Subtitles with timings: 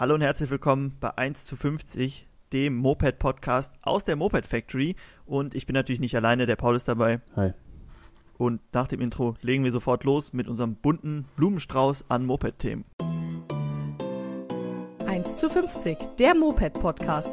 [0.00, 4.96] Hallo und herzlich willkommen bei 1 zu 50, dem Moped-Podcast aus der Moped Factory.
[5.26, 7.20] Und ich bin natürlich nicht alleine, der Paul ist dabei.
[7.36, 7.52] Hi.
[8.38, 12.86] Und nach dem Intro legen wir sofort los mit unserem bunten Blumenstrauß an Moped-Themen.
[15.06, 17.30] 1 zu 50, der Moped-Podcast.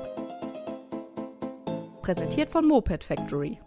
[2.02, 3.62] Präsentiert von Moped Factory.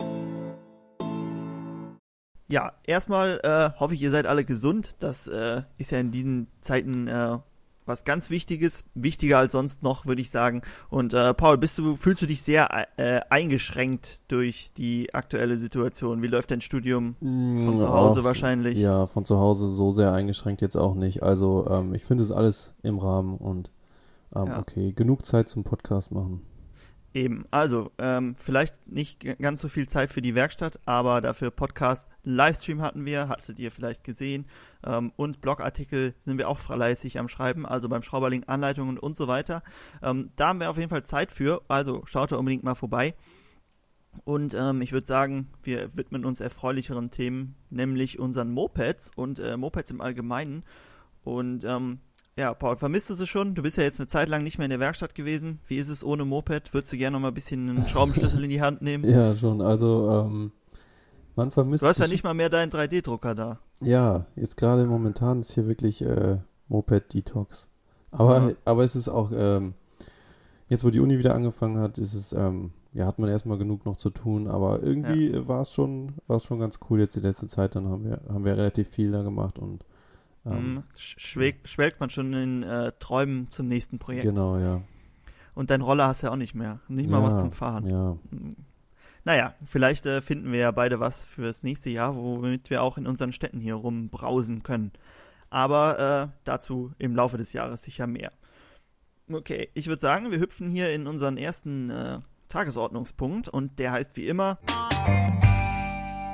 [2.48, 4.96] Ja, erstmal äh, hoffe ich, ihr seid alle gesund.
[4.98, 7.38] Das äh, ist ja in diesen Zeiten äh,
[7.86, 10.62] was ganz Wichtiges, wichtiger als sonst noch, würde ich sagen.
[10.88, 16.22] Und äh, Paul, bist du, fühlst du dich sehr äh, eingeschränkt durch die aktuelle Situation?
[16.22, 18.78] Wie läuft dein Studium von zu Hause Ach, wahrscheinlich?
[18.78, 21.22] Ja, von zu Hause so sehr eingeschränkt jetzt auch nicht.
[21.22, 23.70] Also ähm, ich finde es alles im Rahmen und
[24.34, 24.58] ähm, Ja.
[24.60, 26.42] okay, genug Zeit zum Podcast machen.
[27.12, 32.08] Eben, also ähm, vielleicht nicht ganz so viel Zeit für die Werkstatt, aber dafür Podcast,
[32.22, 34.46] Livestream hatten wir, hattet ihr vielleicht gesehen
[34.84, 39.26] ähm, und Blogartikel sind wir auch fleißig am Schreiben, also beim Schrauberling Anleitungen und so
[39.26, 39.64] weiter.
[40.02, 43.14] Ähm, da haben wir auf jeden Fall Zeit für, also schaut da unbedingt mal vorbei.
[44.24, 49.56] Und ähm, ich würde sagen, wir widmen uns erfreulicheren Themen, nämlich unseren Mopeds und äh,
[49.56, 50.62] Mopeds im Allgemeinen.
[51.22, 52.00] Und ähm,
[52.40, 53.54] ja, Paul, vermisst du sie schon?
[53.54, 55.60] Du bist ja jetzt eine Zeit lang nicht mehr in der Werkstatt gewesen.
[55.68, 56.72] Wie ist es ohne Moped?
[56.72, 59.04] Würdest du gerne noch mal ein bisschen einen Schraubenschlüssel in die Hand nehmen?
[59.08, 59.60] Ja, schon.
[59.60, 60.52] Also ähm,
[61.36, 63.58] man vermisst Du hast ja nicht mal mehr deinen 3D-Drucker da.
[63.80, 67.68] Ja, jetzt gerade momentan ist hier wirklich äh, Moped-Detox.
[68.10, 68.54] Aber, Ja.
[68.64, 69.74] aber es ist auch, ähm,
[70.68, 73.84] jetzt wo die Uni wieder angefangen hat, ist es, ähm, ja, hat man erstmal genug
[73.84, 77.14] noch zu tun, aber irgendwie äh, war es schon, war es schon ganz cool jetzt
[77.16, 79.84] die letzte Zeit, dann haben wir, haben wir relativ viel da gemacht und
[80.46, 80.82] ähm.
[80.96, 84.24] Sch- Schwelgt, schwelgt man schon in äh, Träumen zum nächsten Projekt.
[84.24, 84.80] genau, ja.
[85.54, 86.80] Und dein Roller hast du ja auch nicht mehr.
[86.88, 87.86] Nicht mal ja, was zum Fahren.
[87.86, 88.50] Ja, Mhm.
[89.24, 93.06] Naja, vielleicht äh, finden wir ja beide was fürs nächste Jahr, womit wir auch in
[93.06, 94.92] unseren Städten hier rumbrausen können.
[95.50, 98.32] Aber äh, dazu im Laufe des Jahres sicher mehr.
[99.30, 104.16] Okay, ich würde sagen, wir hüpfen hier in unseren ersten äh, Tagesordnungspunkt und der heißt
[104.16, 104.58] wie immer,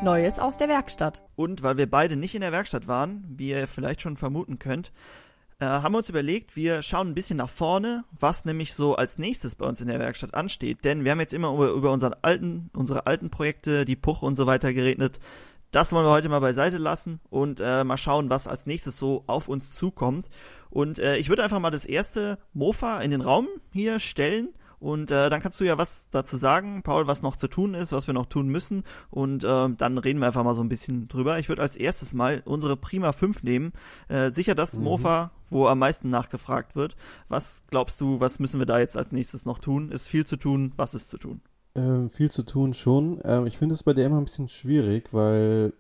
[0.02, 1.22] Neues aus der Werkstatt.
[1.36, 4.92] und weil wir beide nicht in der Werkstatt waren, wie ihr vielleicht schon vermuten könnt,
[5.58, 9.16] äh, haben wir uns überlegt, wir schauen ein bisschen nach vorne, was nämlich so als
[9.18, 10.84] nächstes bei uns in der Werkstatt ansteht.
[10.84, 14.34] Denn wir haben jetzt immer über, über unseren alten, unsere alten Projekte, die Puch und
[14.34, 15.18] so weiter geredet.
[15.70, 19.24] Das wollen wir heute mal beiseite lassen und äh, mal schauen, was als nächstes so
[19.26, 20.28] auf uns zukommt.
[20.70, 24.50] Und äh, ich würde einfach mal das erste Mofa in den Raum hier stellen.
[24.78, 27.92] Und äh, dann kannst du ja was dazu sagen, Paul, was noch zu tun ist,
[27.92, 28.84] was wir noch tun müssen.
[29.10, 31.38] Und äh, dann reden wir einfach mal so ein bisschen drüber.
[31.38, 33.72] Ich würde als erstes mal unsere Prima 5 nehmen.
[34.08, 34.84] Äh, sicher das Mhm.
[34.84, 36.96] Mofa, wo am meisten nachgefragt wird.
[37.28, 39.90] Was glaubst du, was müssen wir da jetzt als nächstes noch tun?
[39.90, 40.72] Ist viel zu tun?
[40.76, 41.40] Was ist zu tun?
[41.74, 43.20] ähm, viel zu tun schon.
[43.24, 45.74] Ähm, ich finde es bei der immer ein bisschen schwierig, weil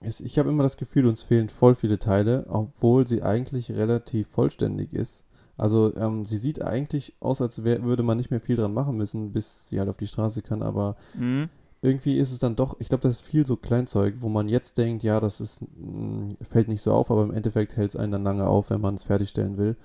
[0.00, 4.28] es, ich habe immer das Gefühl, uns fehlen voll viele Teile, obwohl sie eigentlich relativ
[4.28, 5.24] vollständig ist.
[5.58, 8.96] Also ähm, sie sieht eigentlich aus, als wär, würde man nicht mehr viel dran machen
[8.96, 11.48] müssen, bis sie halt auf die Straße kann, aber Mhm.
[11.82, 14.78] irgendwie ist es dann doch, ich glaube, das ist viel so Kleinzeug, wo man jetzt
[14.78, 18.12] denkt, ja, das ist, mh, fällt nicht so auf, aber im Endeffekt hält es einen
[18.12, 19.76] dann lange auf, wenn man es fertigstellen will.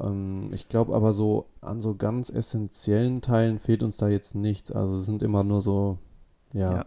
[0.00, 4.70] Ähm, ich glaube aber so, an so ganz essentiellen Teilen fehlt uns da jetzt nichts.
[4.70, 5.98] Also es sind immer nur so,
[6.52, 6.84] ja, Ja.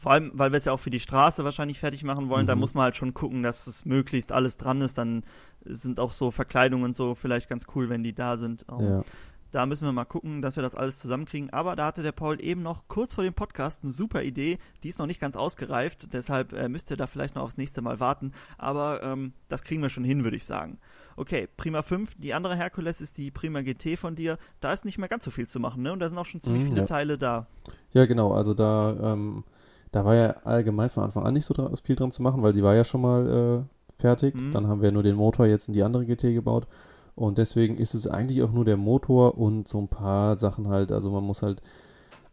[0.00, 2.54] Vor allem, weil wir es ja auch für die Straße wahrscheinlich fertig machen wollen, da
[2.54, 2.60] Mhm.
[2.62, 4.96] muss man halt schon gucken, dass es möglichst alles dran ist.
[4.96, 5.24] Dann
[5.66, 8.64] sind auch so Verkleidungen und so vielleicht ganz cool, wenn die da sind.
[8.72, 9.04] Ähm, ja.
[9.52, 11.50] Da müssen wir mal gucken, dass wir das alles zusammenkriegen.
[11.52, 14.58] Aber da hatte der Paul eben noch kurz vor dem Podcast eine super Idee.
[14.84, 17.82] Die ist noch nicht ganz ausgereift, deshalb äh, müsst ihr da vielleicht noch aufs nächste
[17.82, 18.32] Mal warten.
[18.56, 20.78] Aber ähm, das kriegen wir schon hin, würde ich sagen.
[21.16, 22.14] Okay, Prima 5.
[22.16, 24.38] Die andere Herkules ist die Prima GT von dir.
[24.60, 25.92] Da ist nicht mehr ganz so viel zu machen, ne?
[25.92, 26.86] Und da sind auch schon ziemlich Mhm, viele ja.
[26.86, 27.46] Teile da.
[27.92, 28.32] Ja, genau.
[28.32, 29.44] Also da, ähm,
[29.92, 32.52] da war ja allgemein von Anfang an nicht so dra viel dran zu machen, weil
[32.52, 34.34] die war ja schon mal äh, fertig.
[34.34, 34.52] Mhm.
[34.52, 36.66] Dann haben wir nur den Motor jetzt in die andere GT gebaut.
[37.14, 40.92] Und deswegen ist es eigentlich auch nur der Motor und so ein paar Sachen halt.
[40.92, 41.60] Also man muss halt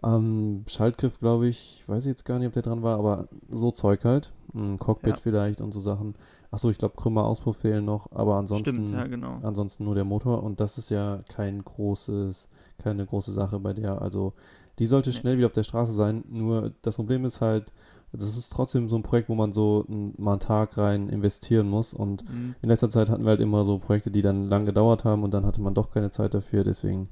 [0.01, 3.71] am Schaltgriff, glaube ich, weiß ich jetzt gar nicht, ob der dran war, aber so
[3.71, 4.31] Zeug halt.
[4.53, 5.17] Ein Cockpit Ja.
[5.17, 6.15] vielleicht und so Sachen.
[6.51, 9.39] Achso, ich glaube, Krümmer Auspuff fehlen noch, aber ansonsten, Stimmt, ja, genau.
[9.43, 10.43] ansonsten nur der Motor.
[10.43, 12.47] Und das ist ja kein großes,
[12.77, 14.01] keine große Sache bei der.
[14.01, 14.33] Also
[14.79, 15.15] die sollte Nee.
[15.15, 16.23] schnell wieder auf der Straße sein.
[16.29, 17.71] Nur das Problem ist halt,
[18.13, 21.93] das ist trotzdem so ein Projekt, wo man so mal einen Tag rein investieren muss.
[21.93, 22.55] Und Mhm.
[22.61, 25.33] in letzter Zeit hatten wir halt immer so Projekte, die dann lang gedauert haben und
[25.33, 26.63] dann hatte man doch keine Zeit dafür.
[26.63, 27.09] Deswegen,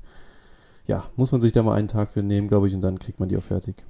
[0.88, 3.20] ja, muss man sich da mal einen Tag für nehmen, glaube ich, und dann kriegt
[3.20, 3.84] man die auch fertig.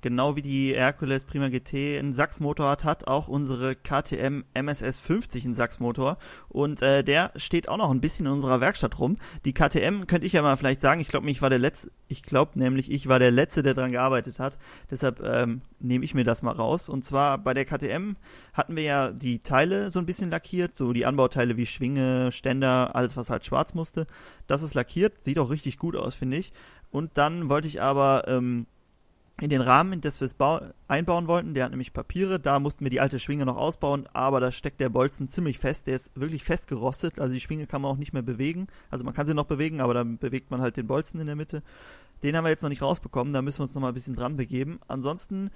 [0.00, 5.44] Genau wie die Hercules Prima GT einen Sachsmotor hat, hat auch unsere KTM MSS 50
[5.44, 9.16] einen Sachsmotor und äh, der steht auch noch ein bisschen in unserer Werkstatt rum.
[9.44, 12.22] Die KTM könnte ich ja mal vielleicht sagen, ich glaube, ich war der letzte, ich
[12.22, 14.58] glaube nämlich, ich war der letzte, der dran gearbeitet hat.
[14.90, 16.88] Deshalb ähm, nehme ich mir das mal raus.
[16.88, 18.16] Und zwar bei der KTM
[18.52, 22.94] hatten wir ja die Teile so ein bisschen lackiert, so die Anbauteile wie Schwinge, Ständer,
[22.94, 24.06] alles was halt schwarz musste.
[24.46, 26.52] Das ist lackiert, sieht auch richtig gut aus, finde ich.
[26.90, 28.66] Und dann wollte ich aber ähm,
[29.40, 30.36] in den Rahmen, in das wir es
[30.88, 34.40] einbauen wollten, der hat nämlich Papiere, da mussten wir die alte Schwinge noch ausbauen, aber
[34.40, 37.90] da steckt der Bolzen ziemlich fest, der ist wirklich festgerostet, also die Schwinge kann man
[37.90, 40.78] auch nicht mehr bewegen, also man kann sie noch bewegen, aber dann bewegt man halt
[40.78, 41.62] den Bolzen in der Mitte.
[42.22, 44.16] Den haben wir jetzt noch nicht rausbekommen, da müssen wir uns noch mal ein bisschen
[44.16, 44.80] dran begeben.
[44.88, 45.50] Ansonsten,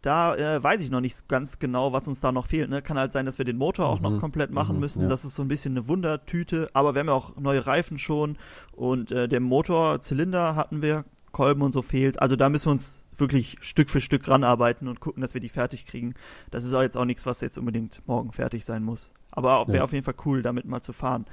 [0.00, 2.70] da äh, weiß ich noch nicht ganz genau, was uns da noch fehlt.
[2.70, 2.82] Ne?
[2.82, 4.02] Kann halt sein, dass wir den Motor auch mhm.
[4.02, 5.02] noch komplett machen mhm, müssen.
[5.02, 5.08] Ja.
[5.08, 8.36] Das ist so ein bisschen eine Wundertüte, aber wir haben ja auch neue Reifen schon
[8.70, 11.04] und äh, der Motorzylinder hatten wir,
[11.34, 12.22] Kolben und so fehlt.
[12.22, 15.48] Also da müssen wir uns wirklich Stück für Stück ranarbeiten und gucken, dass wir die
[15.48, 16.14] fertig kriegen.
[16.50, 19.12] Das ist auch jetzt auch nichts, was jetzt unbedingt morgen fertig sein muss.
[19.30, 19.84] Aber wäre ja.
[19.84, 21.26] auf jeden Fall cool, damit mal zu fahren.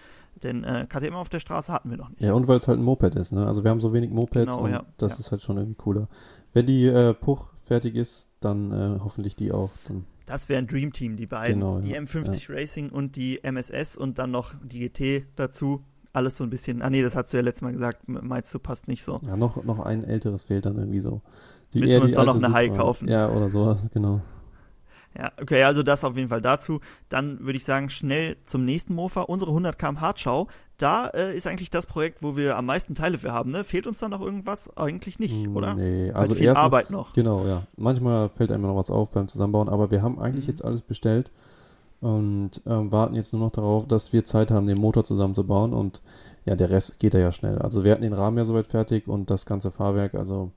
[0.43, 2.21] Denn äh, KTM auf der Straße hatten wir noch nicht.
[2.21, 3.45] Ja, und weil es halt ein Moped ist, ne?
[3.45, 5.19] Also wir haben so wenig Mopeds genau, und ja, das ja.
[5.19, 6.07] ist halt schon irgendwie cooler.
[6.53, 9.71] Wenn die äh, Puch fertig ist, dann äh, hoffentlich die auch.
[9.87, 11.59] Dann das wäre ein Dream Team, die beiden.
[11.59, 16.43] Genau, die M50 Racing und die MSS und dann noch die GT dazu alles so
[16.43, 16.81] ein bisschen.
[16.81, 19.19] Ah nee, das hast du ja letztes Mal gesagt, meinst du, passt nicht so.
[19.25, 21.21] Ja, noch, noch ein älteres fehlt dann irgendwie so.
[21.73, 23.07] Die, Müssen wir uns doch noch eine High kaufen.
[23.07, 24.21] Ja, oder so, genau.
[25.17, 26.79] Ja, okay, also das auf jeden Fall dazu.
[27.09, 29.21] Dann würde ich sagen, schnell zum nächsten Mofa.
[29.21, 30.47] Unsere 100 km Hardschau.
[30.77, 33.51] Da äh, ist eigentlich das Projekt, wo wir am meisten Teile für haben.
[33.51, 33.63] Ne?
[33.63, 34.75] Fehlt uns da noch irgendwas?
[34.77, 35.75] Eigentlich nicht, hm, oder?
[35.75, 37.13] Nee, also viel Arbeit mal, noch.
[37.13, 37.63] Genau, ja.
[37.77, 40.51] Manchmal fällt einem noch was auf beim Zusammenbauen, aber wir haben eigentlich mhm.
[40.51, 41.29] jetzt alles bestellt
[41.99, 46.01] und ähm, warten jetzt nur noch darauf, dass wir Zeit haben, den Motor zusammenzubauen und
[46.45, 47.59] ja, der Rest geht ja schnell.
[47.59, 50.51] Also wir hatten den Rahmen ja soweit fertig und das ganze Fahrwerk, also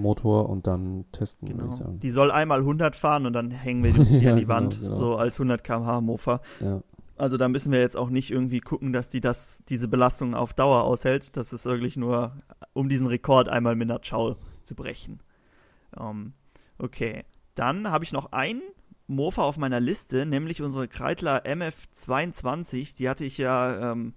[0.00, 1.60] Motor und dann testen, genau.
[1.62, 2.00] würde ich sagen.
[2.00, 4.80] Die soll einmal 100 fahren und dann hängen wir die ja, an die genau, Wand,
[4.80, 4.94] genau.
[4.94, 6.40] so als 100 km/h Mofa.
[6.60, 6.82] Ja.
[7.20, 10.54] Also da müssen wir jetzt auch nicht irgendwie gucken, dass die das, diese Belastung auf
[10.54, 11.36] Dauer aushält.
[11.36, 12.32] Das ist wirklich nur,
[12.72, 15.20] um diesen Rekord einmal mit einer Schau zu brechen.
[15.94, 16.32] Um, ähm,
[16.78, 17.24] okay.
[17.54, 18.62] Dann habe ich noch einen
[19.06, 22.96] Mofa auf meiner Liste, nämlich unsere Kreitler MF22.
[22.96, 24.14] Die hatte ich ja, ähm,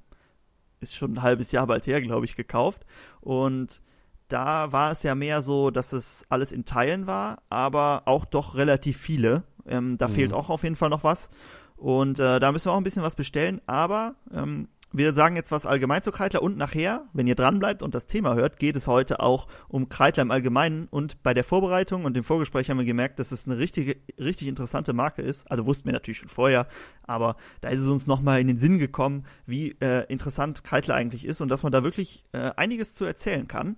[0.79, 2.86] ist schon ein halbes Jahr bald her, glaube ich, gekauft.
[3.19, 3.81] Und
[4.28, 8.56] da war es ja mehr so, dass es alles in Teilen war, aber auch doch
[8.56, 9.44] relativ viele.
[9.66, 10.14] Ähm, da mhm.
[10.14, 11.30] fehlt auch auf jeden Fall noch was.
[11.75, 13.62] Und äh, da müssen wir auch ein bisschen was bestellen.
[13.66, 17.81] Aber ähm, wir sagen jetzt was allgemein zu Kreitler und nachher, wenn ihr dran bleibt
[17.81, 20.88] und das Thema hört, geht es heute auch um Kreitler im Allgemeinen.
[20.88, 24.48] Und bei der Vorbereitung und dem Vorgespräch haben wir gemerkt, dass es eine richtige, richtig
[24.48, 25.50] interessante Marke ist.
[25.50, 26.68] Also wussten wir natürlich schon vorher,
[27.02, 31.25] aber da ist es uns nochmal in den Sinn gekommen, wie äh, interessant Kreitler eigentlich
[31.25, 33.78] ist und dass man da wirklich äh, einiges zu erzählen kann.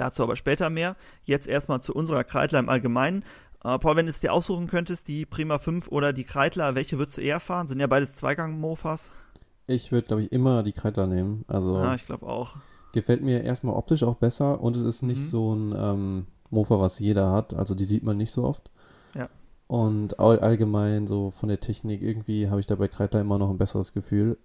[0.00, 0.96] Dazu aber später mehr.
[1.24, 3.22] Jetzt erstmal zu unserer Kreitler im Allgemeinen.
[3.62, 6.98] Äh, Paul, wenn du es dir aussuchen könntest, die Prima 5 oder die Kreitler, welche
[6.98, 7.66] würdest du eher fahren?
[7.66, 9.10] Sind ja beides Zweigang-Mofas.
[9.66, 11.44] Ich würde, glaube ich, immer die Kreitler nehmen.
[11.48, 12.56] Also ja, ich glaube auch.
[12.94, 15.26] Gefällt mir erstmal optisch auch besser und es ist nicht mhm.
[15.26, 17.52] so ein ähm, Mofa, was jeder hat.
[17.52, 18.70] Also die sieht man nicht so oft.
[19.70, 23.50] Und all, allgemein so von der Technik irgendwie habe ich da bei Kreitler immer noch
[23.50, 24.36] ein besseres Gefühl.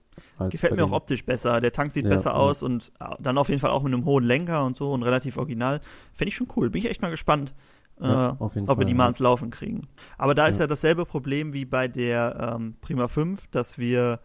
[0.52, 1.62] Gefällt mir auch optisch besser.
[1.62, 2.36] Der Tank sieht ja, besser ja.
[2.36, 5.02] aus und äh, dann auf jeden Fall auch mit einem hohen Lenker und so und
[5.02, 5.82] relativ original.
[6.14, 6.70] Fände ich schon cool.
[6.70, 7.56] Bin ich echt mal gespannt,
[8.00, 9.88] ja, äh, ob Fall, wir die mal ans Laufen kriegen.
[10.20, 14.20] Aber da ist ja dasselbe Problem wie bei der ähm, Prima 5, dass wir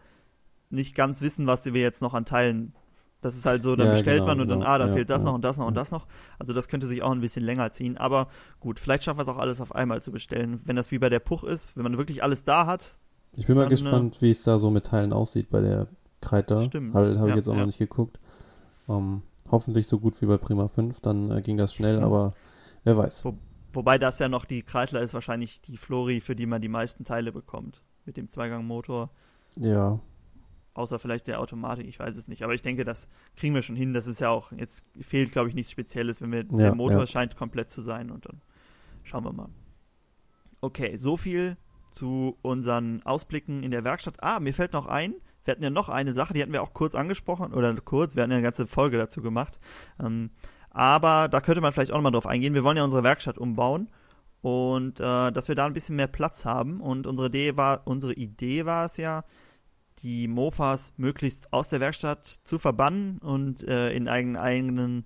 [0.69, 2.75] nicht ganz wissen, was wir jetzt noch an Teilen.
[3.21, 4.71] Das ist halt so, dann bestellt genau, man und dann, genau.
[4.71, 6.07] ah, dann fehlt das noch und das noch und das noch.
[6.39, 7.97] Also das könnte sich auch ein bisschen länger ziehen.
[7.97, 8.27] Aber
[8.59, 10.59] gut, vielleicht schaffen wir es auch alles auf einmal zu bestellen.
[10.65, 12.91] Wenn das wie bei der Puch ist, wenn man wirklich alles da hat,
[13.33, 15.87] ich bin mal dann, gespannt, äh, wie es da so mit Teilen aussieht bei der
[16.19, 16.63] Kreiter.
[16.63, 16.93] Stimmt.
[16.93, 17.59] Habe hab ja, ich jetzt auch ja.
[17.59, 18.19] noch nicht geguckt.
[18.87, 22.03] Um, ähm, hoffentlich so gut wie bei Prima 5, dann äh, ging das schnell, mhm.
[22.03, 22.33] aber
[22.83, 23.25] wer weiß.
[23.25, 23.35] Wo,
[23.73, 27.03] wobei das ja noch die Kreitler ist, wahrscheinlich die Flori, für die man die meisten
[27.03, 27.83] Teile bekommt.
[28.05, 29.11] Mit dem Zweigangmotor.
[29.57, 29.99] Ja.
[30.73, 32.43] Außer vielleicht der Automatik, ich weiß es nicht.
[32.43, 33.93] Aber ich denke, das kriegen wir schon hin.
[33.93, 37.07] Das ist ja auch, jetzt fehlt, glaube ich, nichts Spezielles, wenn wir, ja, der Motor
[37.07, 38.41] scheint komplett zu sein und dann
[39.03, 39.49] schauen wir mal.
[40.61, 41.57] Okay, so viel
[41.89, 44.23] zu unseren Ausblicken in der Werkstatt.
[44.23, 46.73] Ah, mir fällt noch ein, wir hatten ja noch eine Sache, die hatten wir auch
[46.73, 49.59] kurz angesprochen, oder kurz, wir hatten ja eine ganze Folge dazu gemacht.
[49.99, 50.29] Ähm,
[50.69, 52.53] aber da könnte man vielleicht auch nochmal drauf eingehen.
[52.53, 53.89] Wir wollen ja unsere Werkstatt umbauen
[54.41, 56.79] und äh, dass wir da ein bisschen mehr Platz haben.
[56.79, 59.23] Und unsere Idee war, unsere Idee war es ja,
[60.03, 65.05] die Mofas möglichst aus der Werkstatt zu verbannen und äh, in, einen eigenen,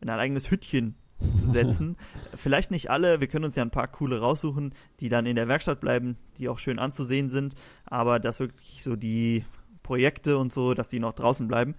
[0.00, 1.96] in ein eigenes Hüttchen zu setzen.
[2.34, 5.48] Vielleicht nicht alle, wir können uns ja ein paar coole raussuchen, die dann in der
[5.48, 9.44] Werkstatt bleiben, die auch schön anzusehen sind, aber dass wirklich so die
[9.82, 11.74] Projekte und so, dass die noch draußen bleiben.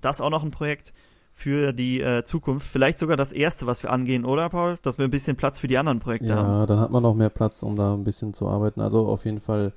[0.00, 0.92] Das auch noch ein Projekt.
[1.38, 2.66] für die äh, Zukunft.
[2.66, 4.76] Vielleicht sogar das erste, was wir angehen, oder Paul?
[4.82, 6.66] Dass wir ein bisschen Platz für die anderen Projekte ja, haben.
[6.66, 8.80] dann hat man noch mehr Platz, um da ein bisschen zu arbeiten.
[8.80, 9.72] Also auf jeden Fall,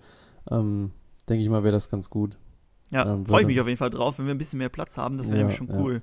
[0.50, 0.90] ähm,
[1.26, 2.38] denke ich mal, wäre das ganz gut.
[2.92, 4.98] Ja, Ähm, freue ich mich auf jeden Fall drauf, wenn wir ein bisschen mehr Platz
[4.98, 5.18] haben.
[5.18, 5.78] Das wäre Ja, nämlich schon ja.
[5.80, 6.02] cool.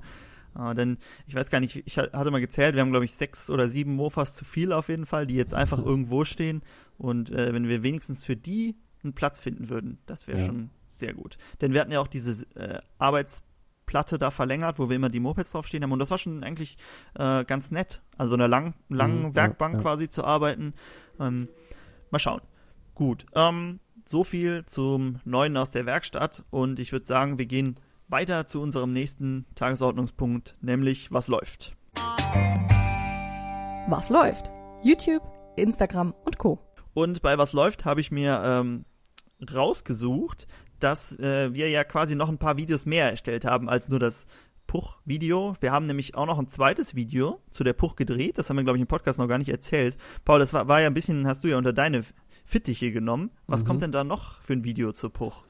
[0.59, 0.97] Äh, denn
[1.27, 3.69] ich weiß gar nicht, ich ha- hatte mal gezählt, wir haben glaube ich sechs oder
[3.69, 6.63] sieben Mofas zu viel auf jeden Fall, die jetzt einfach irgendwo stehen.
[6.97, 10.47] Und äh, wenn wir wenigstens für die einen Platz finden würden, das wäre Ja.
[10.47, 11.37] schon sehr gut.
[11.61, 15.53] Denn wir hatten ja auch diese äh, Arbeitsplatte da verlängert, wo wir immer die Mopeds
[15.53, 15.93] draufstehen haben.
[15.93, 16.77] Und das war schon eigentlich
[17.15, 18.03] äh, ganz nett.
[18.17, 19.81] Also in einer lang, langen Mhm, ja, Werkbank ja.
[19.83, 20.73] quasi zu arbeiten.
[21.21, 21.49] Ähm,
[22.11, 22.41] mal schauen.
[22.95, 23.27] Gut.
[23.35, 26.43] Ähm, so viel zum Neuen aus der Werkstatt.
[26.51, 27.77] Und ich würde sagen, wir gehen
[28.09, 31.77] weiter zu unserem nächsten Tagesordnungspunkt, nämlich was läuft.
[33.89, 34.51] Was läuft?
[34.83, 35.23] YouTube,
[35.57, 36.59] Instagram und Co.
[36.95, 38.87] Und bei was läuft habe ich mir ähm,
[39.55, 40.47] rausgesucht,
[40.81, 44.27] dass äh, wir ja quasi noch ein paar Videos mehr erstellt haben als nur das
[44.69, 45.55] Puch-Video.
[45.61, 48.39] Wir haben nämlich auch noch ein zweites Video zu der Puch gedreht.
[48.39, 49.97] Das haben wir, glaube ich, im Podcast noch gar nicht erzählt.
[50.25, 52.05] Paul, das war, war ja ein bisschen, hast du ja unter deine
[52.49, 53.31] Fittiche genommen.
[53.47, 53.67] Was Mhm.
[53.69, 55.43] kommt denn da noch für ein Video zur Puch?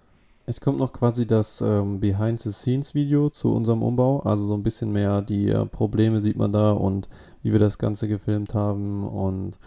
[0.47, 4.19] Es kommt noch quasi das ähm, Behind-the-Scenes-Video zu unserem Umbau.
[4.21, 7.09] Also so ein bisschen mehr die äh, Probleme sieht man da und
[7.45, 9.07] wie wir das Ganze gefilmt haben.
[9.07, 9.59] Und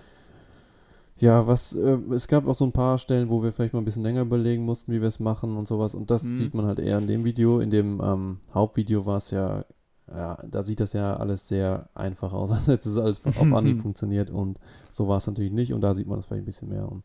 [1.20, 3.86] ja, was, äh, es gab auch so ein paar Stellen, wo wir vielleicht mal ein
[3.86, 5.96] bisschen länger überlegen mussten, wie wir es machen und sowas.
[5.96, 6.38] Und das Mhm.
[6.38, 7.60] sieht man halt eher in dem Video.
[7.62, 9.64] In dem ähm, Hauptvideo war es ja,
[10.10, 12.52] ja, da sieht das ja alles sehr einfach aus.
[12.52, 14.60] Also jetzt ist alles auf Anhieb funktioniert und
[14.92, 15.74] so war es natürlich nicht.
[15.74, 16.90] Und da sieht man das vielleicht ein bisschen mehr.
[16.92, 17.04] Und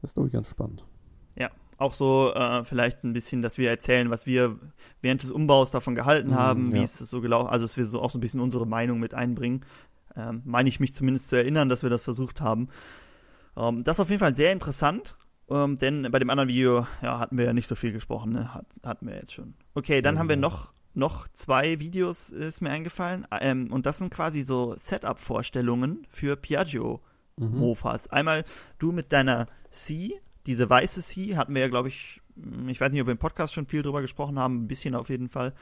[0.00, 0.84] das ist, glaube ich, ganz spannend.
[1.76, 4.56] Auch so äh, vielleicht ein bisschen, dass wir erzählen, was wir
[5.02, 6.84] während des Umbaus davon gehalten Mhm, haben, wie ja.
[6.84, 9.12] ist es so gelaufen, also dass wir so auch so ein bisschen unsere Meinung mit
[9.12, 9.64] einbringen.
[10.14, 12.68] Ähm, meine ich mich zumindest zu erinnern, dass wir das versucht haben.
[13.56, 15.16] Ähm, das ist auf jeden Fall sehr interessant,
[15.50, 18.54] ähm, denn bei dem anderen Video ja, hatten wir ja nicht so viel gesprochen, ne?
[18.54, 19.54] Hat, hatten wir jetzt schon.
[19.74, 20.48] Okay, dann Ja, haben wir genau.
[20.48, 26.36] noch noch zwei Videos ist mir eingefallen ähm, und das sind quasi so Setup-Vorstellungen für
[26.36, 27.00] Piaggio
[27.36, 27.74] Mhm.
[28.10, 28.44] Einmal
[28.78, 32.92] du mit deiner C, diese weiße C, hatten wir ja, glaube ich, hm, ich weiß
[32.92, 35.52] nicht, ob wir im Podcast schon viel drüber gesprochen haben, ein bisschen auf jeden Fall.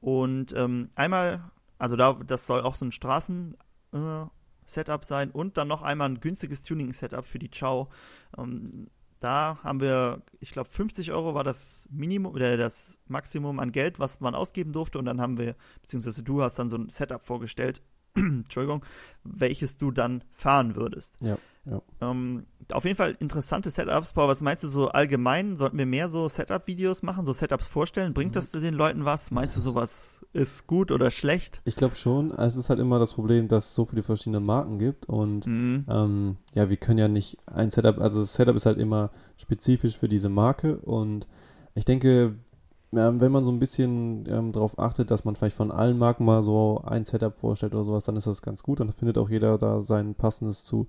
[0.00, 1.44] Und ähm, einmal,
[1.78, 6.62] also da, das soll auch so ein Straßen-Setup sein und dann noch einmal ein günstiges
[6.62, 7.88] Tuning-Setup für die Chow.
[8.36, 8.88] Ähm,
[9.22, 14.00] da haben wir, ich glaube, 50 Euro war das Minimum oder das Maximum an Geld,
[14.00, 14.98] was man ausgeben durfte.
[14.98, 17.82] Und dann haben wir, beziehungsweise du hast dann so ein Setup vorgestellt,
[18.16, 18.84] Entschuldigung,
[19.22, 21.20] welches du dann fahren würdest.
[21.20, 21.80] Ja, ja.
[22.00, 24.12] Ähm, auf jeden Fall interessante Setups.
[24.12, 25.56] Paul, was meinst du so allgemein?
[25.56, 28.14] Sollten wir mehr so Setup-Videos machen, so Setups vorstellen?
[28.14, 29.30] Bringt das den Leuten was?
[29.30, 31.60] Meinst du, sowas ist gut oder schlecht?
[31.64, 32.30] Ich glaube schon.
[32.32, 35.84] Es ist halt immer das Problem, dass es so viele verschiedene Marken gibt und Mhm.
[35.88, 39.96] ähm, ja, wir können ja nicht ein Setup, also das Setup ist halt immer spezifisch
[39.96, 41.26] für diese Marke und
[41.74, 42.34] ich denke,
[42.94, 46.42] wenn man so ein bisschen ähm, darauf achtet, dass man vielleicht von allen Marken mal
[46.42, 49.56] so ein Setup vorstellt oder sowas, dann ist das ganz gut, dann findet auch jeder
[49.56, 50.88] da sein passendes zu.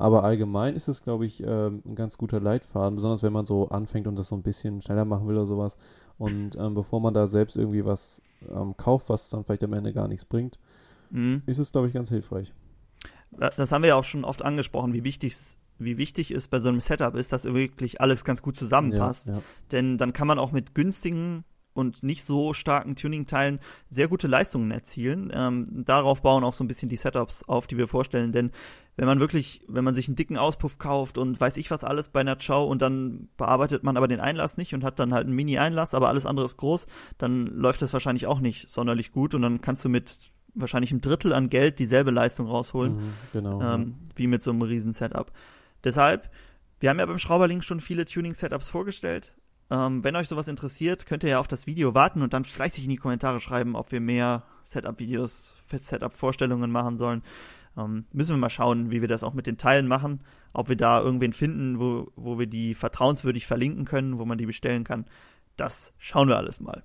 [0.00, 3.68] Aber allgemein ist es, glaube ich, ähm, ein ganz guter Leitfaden, besonders wenn man so
[3.68, 5.76] anfängt und das so ein bisschen schneller machen will oder sowas.
[6.18, 9.92] Und ähm, bevor man da selbst irgendwie was ähm, kauft, was dann vielleicht am Ende
[9.92, 10.58] gar nichts bringt,
[11.10, 11.42] Mhm.
[11.46, 12.52] ist es, glaube ich, ganz hilfreich.
[13.56, 16.60] Das haben wir ja auch schon oft angesprochen, wie wichtig es wie wichtig es bei
[16.60, 19.28] so einem Setup ist, dass wirklich alles ganz gut zusammenpasst.
[19.28, 19.42] Ja, ja.
[19.72, 21.42] Denn dann kann man auch mit günstigen
[21.80, 23.58] und nicht so starken Tuning-Teilen
[23.88, 25.32] sehr gute Leistungen erzielen.
[25.34, 28.30] Ähm, darauf bauen auch so ein bisschen die Setups auf, die wir vorstellen.
[28.30, 28.52] Denn
[28.96, 32.10] wenn man wirklich, wenn man sich einen dicken Auspuff kauft und weiß ich was alles
[32.10, 35.26] bei einer Chow und dann bearbeitet man aber den Einlass nicht und hat dann halt
[35.26, 36.86] einen Mini-Einlass, aber alles andere ist groß,
[37.18, 41.00] dann läuft das wahrscheinlich auch nicht sonderlich gut und dann kannst du mit wahrscheinlich einem
[41.00, 43.62] Drittel an Geld dieselbe Leistung rausholen Mhm, genau.
[43.62, 45.32] ähm, wie mit so einem riesen Setup.
[45.84, 46.30] Deshalb,
[46.80, 49.32] wir haben ja beim Schrauberling schon viele Tuning-Setups vorgestellt.
[49.70, 52.84] Ähm, wenn euch sowas interessiert, könnt ihr ja auf das Video warten und dann fleißig
[52.84, 57.22] in die Kommentare schreiben, ob wir mehr Setup-Videos, Setup-Vorstellungen machen sollen.
[57.76, 60.24] Ähm, müssen wir mal schauen, wie wir das auch mit den Teilen machen.
[60.52, 64.46] Ob wir da irgendwen finden, wo, wo wir die vertrauenswürdig verlinken können, wo man die
[64.46, 65.06] bestellen kann.
[65.56, 66.82] Das schauen wir alles mal.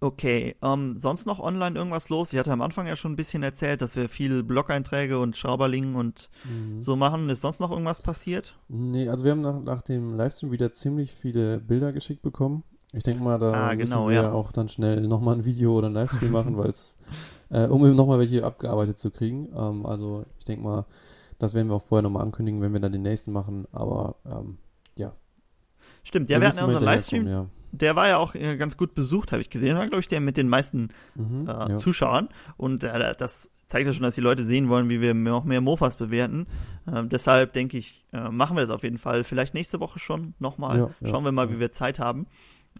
[0.00, 2.32] Okay, ähm, sonst noch online irgendwas los?
[2.32, 5.94] Ich hatte am Anfang ja schon ein bisschen erzählt, dass wir viel Blog-Einträge und Schrauberling
[5.94, 6.80] und Mhm.
[6.80, 7.28] so machen.
[7.30, 8.56] Ist sonst noch irgendwas passiert?
[8.68, 12.62] Nee, also wir haben nach, nach dem Livestream wieder ziemlich viele Bilder geschickt bekommen.
[12.92, 14.32] Ich denke mal, da Ah, müssen genau, wir ja.
[14.32, 16.96] auch dann schnell nochmal ein Video oder ein Livestream machen, weil es,
[17.50, 19.48] äh, um nochmal welche abgearbeitet zu kriegen.
[19.54, 20.86] Ähm, also ich denke mal,
[21.38, 23.66] das werden wir auch vorher nochmal ankündigen, wenn wir dann den nächsten machen.
[23.72, 24.58] Aber ähm,
[26.04, 28.76] Stimmt, ja, wir hatten ja müssen unseren Livestream, hinterherkommen, der war ja auch äh, ganz
[28.76, 29.76] gut besucht, habe ich gesehen.
[29.76, 30.88] War, glaube ich, der mit den meisten.
[31.14, 31.76] Mhm, äh, ja.
[31.78, 32.28] Zuschauern.
[32.56, 35.60] Und äh, das zeigt ja schon, dass die Leute sehen wollen, wie wir noch mehr
[35.60, 36.46] Mofas bewerten.
[36.90, 39.24] Ähm, deshalb denke ich, äh, machen wir das auf jeden Fall.
[39.24, 40.78] Vielleicht nächste Woche schon nochmal.
[40.78, 42.26] Ja, Schauen wir mal, wie wir Zeit haben.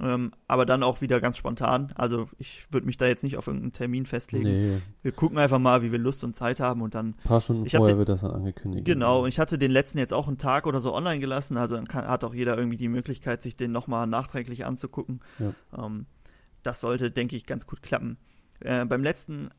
[0.00, 1.92] Ähm, aber dann auch wieder ganz spontan.
[1.96, 4.44] Also ich würde mich da jetzt nicht auf irgendeinen Termin festlegen.
[4.44, 7.40] Nee, Wir gucken einfach mal, wie wir Lust und Zeit haben und dann ein paar
[7.40, 8.84] Stunden Ich vorher den- wird das dann angekündigt.
[8.84, 11.74] Genau, und ich hatte den letzten jetzt auch einen Tag oder so online gelassen, also
[11.74, 15.20] dann kann, hat auch jeder irgendwie die Möglichkeit, sich den nochmal nachträglich anzugucken.
[15.40, 15.52] Ja.
[15.76, 16.06] Ähm,
[16.62, 18.18] das sollte, denke ich, ganz gut klappen.
[18.60, 19.50] Äh, beim letzten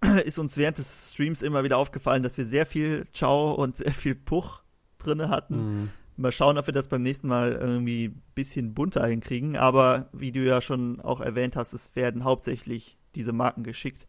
[0.24, 3.92] ist uns während des Streams immer wieder aufgefallen, dass wir sehr viel Ciao und sehr
[3.92, 4.62] viel Puch
[4.98, 5.56] drinne hatten.
[5.82, 5.90] Mhm.
[6.16, 9.56] Mal schauen, ob wir das beim nächsten Mal irgendwie ein bisschen bunter hinkriegen.
[9.56, 14.06] Aber wie du ja schon auch erwähnt hast, es werden hauptsächlich diese Marken geschickt.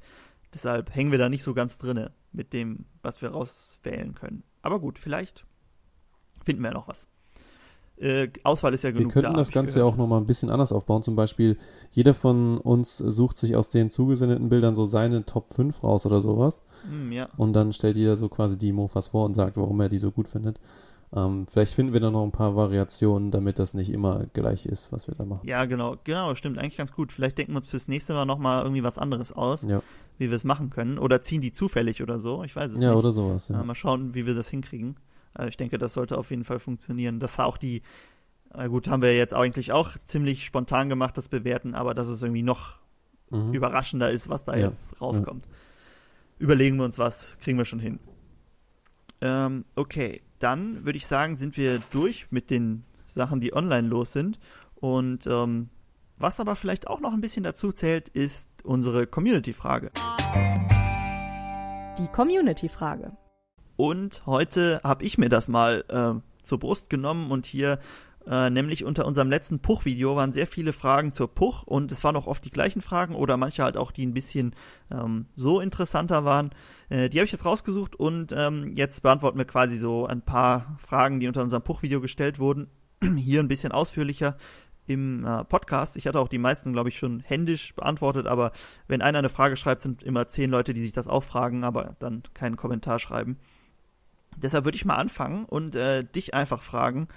[0.54, 4.44] Deshalb hängen wir da nicht so ganz drinne mit dem, was wir rauswählen können.
[4.62, 5.46] Aber gut, vielleicht
[6.44, 7.08] finden wir ja noch was.
[7.98, 10.50] Äh, Auswahl ist ja Wir genug könnten da, das Ganze ja auch nochmal ein bisschen
[10.50, 11.04] anders aufbauen.
[11.04, 11.58] Zum Beispiel,
[11.92, 16.20] jeder von uns sucht sich aus den zugesendeten Bildern so seine Top 5 raus oder
[16.20, 16.64] sowas.
[16.90, 17.30] Hm, ja.
[17.38, 20.12] Und dann stellt jeder so quasi die Mofas vor und sagt, warum er die so
[20.12, 20.60] gut findet.
[21.16, 24.92] Ähm, vielleicht finden wir da noch ein paar Variationen, damit das nicht immer gleich ist,
[24.92, 25.48] was wir da machen.
[25.48, 27.12] ja, genau, genau, stimmt, eigentlich ganz gut.
[27.12, 29.84] Vielleicht denken wir uns fürs nächste Mal nochmal irgendwie was anderes aus, Ja,
[30.18, 30.98] wie wir es machen können.
[30.98, 32.98] Oder ziehen die zufällig oder so, ich weiß es ja nicht.
[32.98, 33.48] oder sowas.
[33.50, 33.58] Ja.
[33.58, 33.64] Ja.
[33.64, 34.96] mal schauen, wie wir das hinkriegen.
[35.38, 37.20] Äh, ich denke, das sollte auf jeden Fall funktionieren.
[37.20, 37.84] Das war auch die,
[38.56, 42.24] äh, gut, haben wir jetzt eigentlich auch ziemlich spontan gemacht, das Bewerten, aber dass es
[42.24, 42.80] irgendwie noch
[43.30, 43.54] Mhm.
[43.54, 45.46] überraschender ist, was da Ja, jetzt rauskommt.
[46.40, 48.00] Überlegen wir uns was, kriegen wir schon hin.
[49.22, 54.12] Ähm, okay, dann würde ich sagen, sind wir durch mit den Sachen, die online los
[54.12, 54.40] sind.
[54.76, 55.70] Und ähm,
[56.20, 59.92] was aber vielleicht auch noch ein bisschen dazu zählt, ist unsere Community-Frage.
[61.98, 63.16] Die Community-Frage.
[63.78, 67.80] Und heute habe ich mir das mal äh, zur Brust genommen und hier
[68.28, 72.16] äh, nämlich unter unserem letzten Puch-Video waren sehr viele Fragen zur Puch und es waren
[72.16, 74.56] auch oft die gleichen Fragen oder manche halt auch, die ein bisschen
[74.92, 76.52] ähm, so interessanter waren.
[76.90, 80.78] Äh, die habe ich jetzt rausgesucht und ähm, jetzt beantworten wir quasi so ein paar
[80.80, 82.68] Fragen, die unter unserem Puch-Video gestellt wurden.
[83.18, 84.38] Hier ein bisschen ausführlicher
[84.86, 85.98] im äh, Podcast.
[85.98, 88.52] Ich hatte auch die meisten, glaube ich, schon händisch beantwortet, aber
[88.88, 91.96] wenn einer eine Frage schreibt, sind immer zehn Leute, die sich das auch fragen, aber
[92.00, 93.38] dann keinen Kommentar schreiben.
[94.38, 97.08] Deshalb würde ich mal anfangen und äh, dich einfach fragen.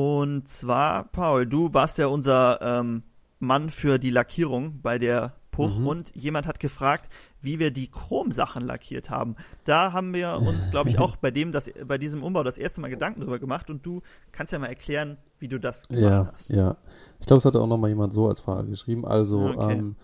[0.00, 3.02] Und zwar, Paul, du warst ja unser ähm,
[3.38, 5.86] Mann für die Lackierung bei der Puch Mhm.
[5.86, 7.10] und jemand hat gefragt,
[7.40, 9.36] wie wir die Chromsachen lackiert haben.
[9.64, 12.82] Da haben wir uns, glaube ich, auch bei dem, das, bei diesem Umbau das erste
[12.82, 16.30] Mal Gedanken drüber gemacht und du kannst ja mal erklären, wie du das gemacht Ja,
[16.34, 16.50] hast.
[16.50, 16.76] ja.
[17.18, 19.06] Ich glaube, es hatte auch noch mal jemand so als Frage geschrieben.
[19.06, 19.72] Also, Okay.
[19.78, 19.96] ähm,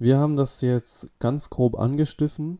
[0.00, 2.58] wir haben das jetzt ganz grob angestiffen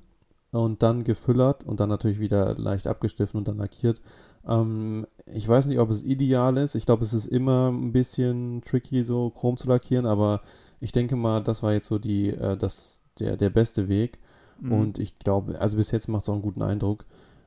[0.52, 4.00] und dann gefüllert und dann natürlich wieder leicht abgestiffen und dann lackiert.
[4.48, 6.74] Ähm, ich weiß nicht, ob es ideal ist.
[6.74, 10.40] Ich glaube, es ist immer ein bisschen tricky, so Chrom zu lackieren, aber
[10.80, 14.18] ich denke mal, das war jetzt so die, äh, das, der, der beste Weg.
[14.60, 14.72] Mhm.
[14.72, 17.04] Und ich glaube, also bis jetzt macht es auch einen guten Eindruck.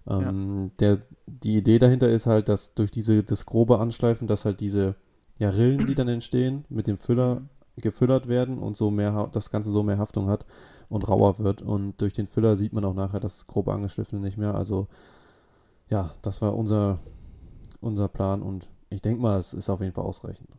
[0.08, 4.60] Ähm, der, die Idee dahinter ist halt, dass durch diese, das grobe Anschleifen, dass halt
[4.60, 4.96] diese
[5.38, 7.42] ja, Rillen, die dann entstehen, mit dem Füller
[7.76, 7.82] Mhm.
[7.82, 10.46] gefüllert werden und so mehr, das Ganze so mehr Haftung hat
[10.90, 11.62] und rauer wird.
[11.62, 14.56] Und durch den Füller sieht man auch nachher das grob angeschliffene nicht mehr.
[14.56, 14.88] Also
[15.92, 16.98] ja, das war unser,
[17.82, 20.50] unser Plan und ich denke mal, es ist auf jeden Fall ausreichend.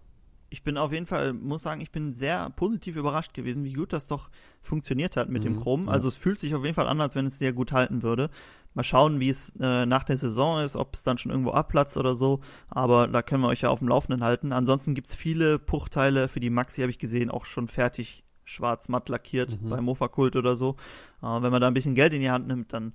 [0.50, 3.92] ich bin auf jeden Fall, muss sagen, ich bin sehr positiv überrascht gewesen, wie gut
[3.94, 4.28] das doch
[4.60, 5.82] funktioniert hat mit dem Mhm, Chrom.
[5.86, 5.92] ja.
[5.92, 8.28] Also es fühlt sich auf jeden Fall an, als wenn es sehr gut halten würde.
[8.74, 11.96] Mal schauen, wie es äh, nach der Saison ist, ob es dann schon irgendwo abplatzt
[11.96, 12.40] oder so.
[12.68, 14.52] Aber da können wir euch ja auf dem Laufenden halten.
[14.52, 19.08] Ansonsten gibt's viele Puchteile für die Maxi, habe ich gesehen, auch schon fertig schwarz matt
[19.08, 19.70] lackiert Mhm.
[19.70, 20.76] bei Mofa-Kult oder so.
[21.22, 22.92] Äh, wenn man da ein bisschen Geld in die Hand nimmt, dann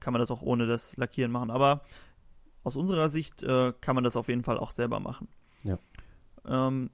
[0.00, 1.50] kann man das auch ohne das Lackieren machen.
[1.50, 1.82] Aber
[2.64, 5.28] aus unserer Sicht äh, kann man das auf jeden Fall auch selber machen.
[5.64, 5.78] Ja.
[6.46, 6.90] Ähm,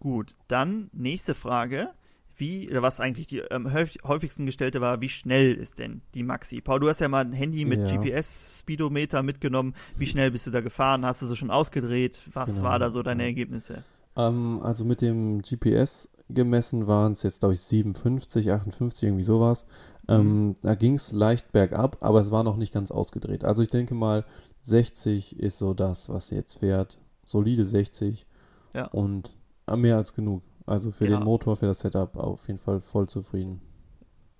[0.00, 1.90] gut, dann nächste Frage.
[2.38, 6.22] Wie, oder was eigentlich die ähm, häufig, häufigsten gestellte war, wie schnell ist denn die
[6.22, 6.60] Maxi?
[6.60, 7.96] Paul, du hast ja mal ein Handy mit Ja.
[7.96, 9.74] GPS-Speedometer mitgenommen.
[9.96, 11.06] Wie schnell bist du da gefahren?
[11.06, 12.20] Hast du sie schon ausgedreht?
[12.34, 13.24] Was Genau, war da so deine.
[13.24, 13.84] Ergebnisse?
[14.16, 19.64] Ähm, also mit dem GPS gemessen waren es jetzt, glaube ich, 57, 58, irgendwie sowas.
[20.08, 23.44] Ähm, da ging es leicht bergab, aber es war noch nicht ganz ausgedreht.
[23.44, 24.24] Also ich denke mal,
[24.60, 26.98] 60 ist so das, was jetzt fährt.
[27.24, 28.26] Solide 60.
[28.74, 28.86] Ja.
[28.88, 29.34] Und
[29.66, 30.42] äh, mehr als genug.
[30.66, 31.16] Also für Ja.
[31.18, 33.60] den Motor, für das Setup auf jeden Fall voll zufrieden.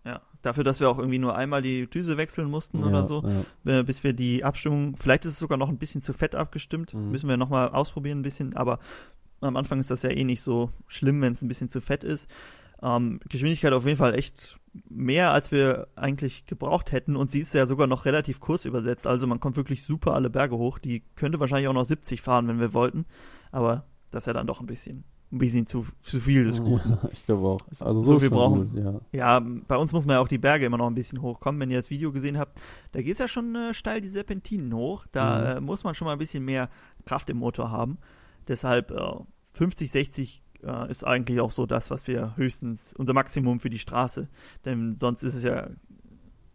[0.05, 3.25] Ja, dafür, dass wir auch irgendwie nur einmal die Düse wechseln mussten ja, oder so,
[3.65, 3.79] Ja.
[3.81, 6.95] äh, bis wir die Abstimmung, vielleicht ist es sogar noch ein bisschen zu fett abgestimmt,
[6.95, 7.11] Mhm.
[7.11, 8.79] müssen wir nochmal ausprobieren ein bisschen, aber
[9.41, 12.05] am Anfang ist das ja eh nicht so schlimm, wenn es ein bisschen zu fett
[12.05, 12.29] ist.
[12.83, 14.59] Ähm, Geschwindigkeit auf jeden Fall echt
[14.89, 19.07] mehr, als wir eigentlich gebraucht hätten und sie ist ja sogar noch relativ kurz übersetzt,
[19.07, 22.49] also man kommt wirklich super alle Berge hoch, die könnte wahrscheinlich auch noch 70 fahren,
[22.49, 23.07] wenn wir wollten,
[23.53, 26.97] aber das ist ja dann doch ein bisschen, ein bisschen zu, zu viel des Guten.
[27.13, 27.61] ich glaube auch.
[27.71, 29.01] So- Also so so, viel brauchen- gut, ja.
[29.13, 31.61] Ja, bei uns muss man ja auch die Berge immer noch ein bisschen hochkommen.
[31.61, 32.61] Wenn ihr das Video gesehen habt,
[32.93, 35.05] da geht's ja schon äh, steil die Serpentinen hoch.
[35.11, 35.57] Da Mhm.
[35.57, 36.71] äh, muss man schon mal ein bisschen mehr
[37.05, 37.99] Kraft im Motor haben.
[38.47, 39.15] Deshalb äh,
[39.55, 43.79] 50, 60 äh, ist eigentlich auch so das, was wir höchstens, unser Maximum für die
[43.79, 44.29] Straße.
[44.65, 45.69] Denn sonst ist es ja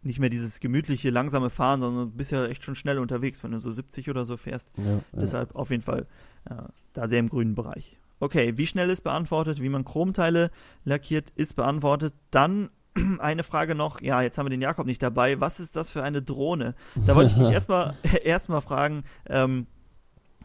[0.02, 3.52] nicht mehr dieses gemütliche, langsame Fahren, sondern du bist ja echt schon schnell unterwegs, wenn
[3.52, 4.68] du so 70 oder so fährst.
[4.76, 6.06] Ja, Deshalb auf jeden Fall
[6.44, 6.54] äh,
[6.92, 7.98] da sehr im grünen Bereich.
[8.18, 10.50] Okay, wie schnell ist beantwortet, wie man Chromteile
[10.84, 12.14] lackiert, ist beantwortet.
[12.30, 12.70] Dann
[13.18, 15.40] eine Frage noch, ja, jetzt haben wir den Jakob nicht dabei.
[15.40, 16.74] Was ist das für eine Drohne?
[17.06, 17.94] Da wollte ich dich erstmal
[18.24, 19.66] erstmal fragen, ähm,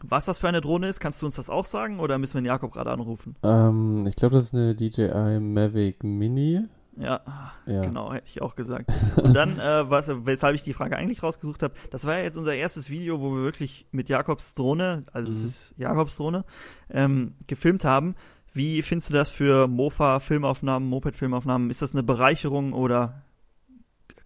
[0.02, 1.00] was das für eine Drohne ist.
[1.00, 3.36] Kannst du uns das auch sagen oder müssen wir den Jakob gerade anrufen?
[3.42, 6.62] ähm, ich glaube, das ist eine DJI Mavic Mini.
[7.00, 7.20] Ja,
[7.66, 7.82] Ja.
[7.82, 8.90] genau, hätte ich auch gesagt.
[9.22, 12.36] Und dann, äh, was, weshalb ich die Frage eigentlich rausgesucht habe, das war ja jetzt
[12.36, 15.46] unser erstes Video, wo wir wirklich mit Jakobs Drohne, also es Mhm.
[15.46, 16.44] ist Jakobs Drohne,
[16.90, 18.16] ähm, gefilmt haben.
[18.52, 21.70] Wie findest du das für Mofa-Filmaufnahmen, Moped-Filmaufnahmen?
[21.70, 23.22] Ist das eine Bereicherung oder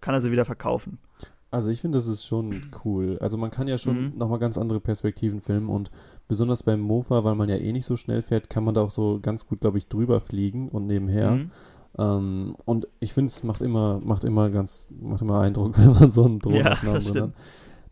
[0.01, 0.97] kann er sie wieder verkaufen?
[1.53, 3.17] Also ich finde, das ist schon cool.
[3.21, 4.17] Also man kann ja schon Mhm.
[4.17, 5.91] nochmal ganz andere Perspektiven filmen und
[6.27, 8.89] besonders beim Mofa, weil man ja eh nicht so schnell fährt, kann man da auch
[8.89, 11.31] so ganz gut, glaube ich, drüber fliegen und nebenher.
[11.31, 11.51] Mhm.
[11.97, 16.09] Ähm, und ich finde, es macht immer, macht immer ganz, macht immer Eindruck, wenn man
[16.11, 17.35] so einen Drohnenaufnahmen das drin stimmt.
[17.35, 17.41] hat.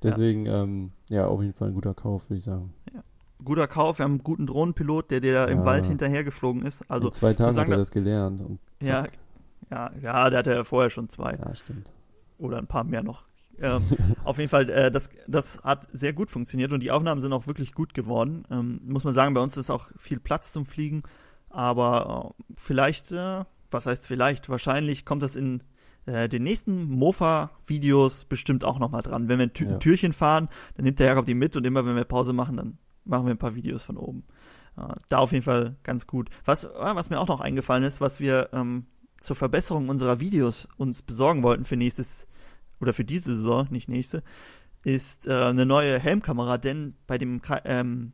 [0.04, 2.74] Deswegen, ähm, ja, auf jeden Fall ein guter Kauf, würde ich sagen.
[3.46, 5.66] Guter Kauf, wir haben einen guten Drohnenpilot, der dir da im Ja.
[5.66, 6.84] Wald hinterhergeflogen ist.
[6.90, 8.44] Also, In zwei Tagen hat er da- das gelernt.
[8.82, 9.06] Ja,
[9.70, 11.34] ja, ja, der hatte ja vorher schon zwei.
[11.36, 11.92] ja, stimmt.
[12.40, 13.24] oder ein paar mehr noch.
[13.60, 13.82] Ähm,
[14.24, 17.48] auf jeden Fall, äh, das, das hat sehr gut funktioniert und die Aufnahmen sind auch
[17.48, 18.46] wirklich gut geworden.
[18.50, 21.04] Ähm, muss man sagen, bei uns ist auch viel Platz zum Fliegen,
[21.50, 25.64] aber äh, vielleicht, äh, was heißt vielleicht, wahrscheinlich kommt das in
[26.06, 29.28] äh, den nächsten Mofa-Videos bestimmt auch nochmal dran.
[29.30, 29.74] Wenn wir ein, Tü Ja.
[29.74, 32.58] ein Türchen fahren, dann nimmt der Jakob die mit und immer wenn wir Pause machen,
[32.58, 34.24] dann machen wir ein paar Videos von oben.
[34.78, 36.30] Äh, da auf jeden Fall ganz gut.
[36.46, 38.88] Was, äh, was mir auch noch eingefallen ist, was wir ähm,
[39.20, 42.28] zur Verbesserung unserer Videos uns besorgen wollten für nächstes
[42.82, 44.24] oder für diese Saison, nicht nächste,
[44.84, 48.14] ist äh, eine neue Helmkamera, denn bei dem Kra- ähm,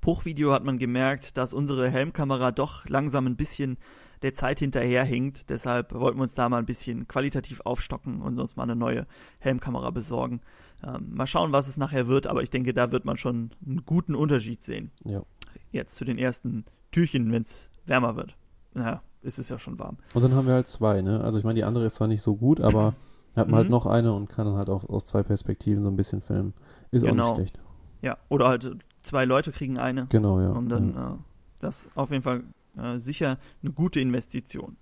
[0.00, 3.76] Bruchvideo hat man gemerkt, dass unsere Helmkamera doch langsam ein bisschen
[4.22, 5.50] der Zeit hinterherhinkt.
[5.50, 9.06] Deshalb wollten wir uns da mal ein bisschen qualitativ aufstocken und uns mal eine neue
[9.38, 10.40] Helmkamera besorgen.
[10.82, 13.84] Ähm, mal schauen, was es nachher wird, aber ich denke, da wird man schon einen
[13.84, 14.90] guten Unterschied sehen.
[15.04, 15.22] Ja.
[15.70, 18.36] Jetzt zu den ersten Türchen, wenn es wärmer wird.
[18.74, 19.98] Ja, ist es ja schon warm.
[20.14, 21.22] Und dann haben wir halt zwei, ne?
[21.22, 22.94] Also ich meine, die andere ist zwar nicht so gut, aber
[23.36, 23.72] hat man halt Mhm.
[23.72, 26.54] noch eine und kann dann halt auch aus zwei Perspektiven so ein bisschen filmen.
[26.90, 27.28] Ist auch Genau.
[27.28, 27.60] nicht schlecht.
[28.02, 30.06] Ja, oder halt zwei Leute kriegen eine.
[30.08, 30.50] Genau, ja.
[30.50, 31.12] Und dann ja.
[31.14, 31.16] äh,
[31.60, 32.44] das auf jeden Fall
[32.78, 34.76] äh, sicher eine gute Investition.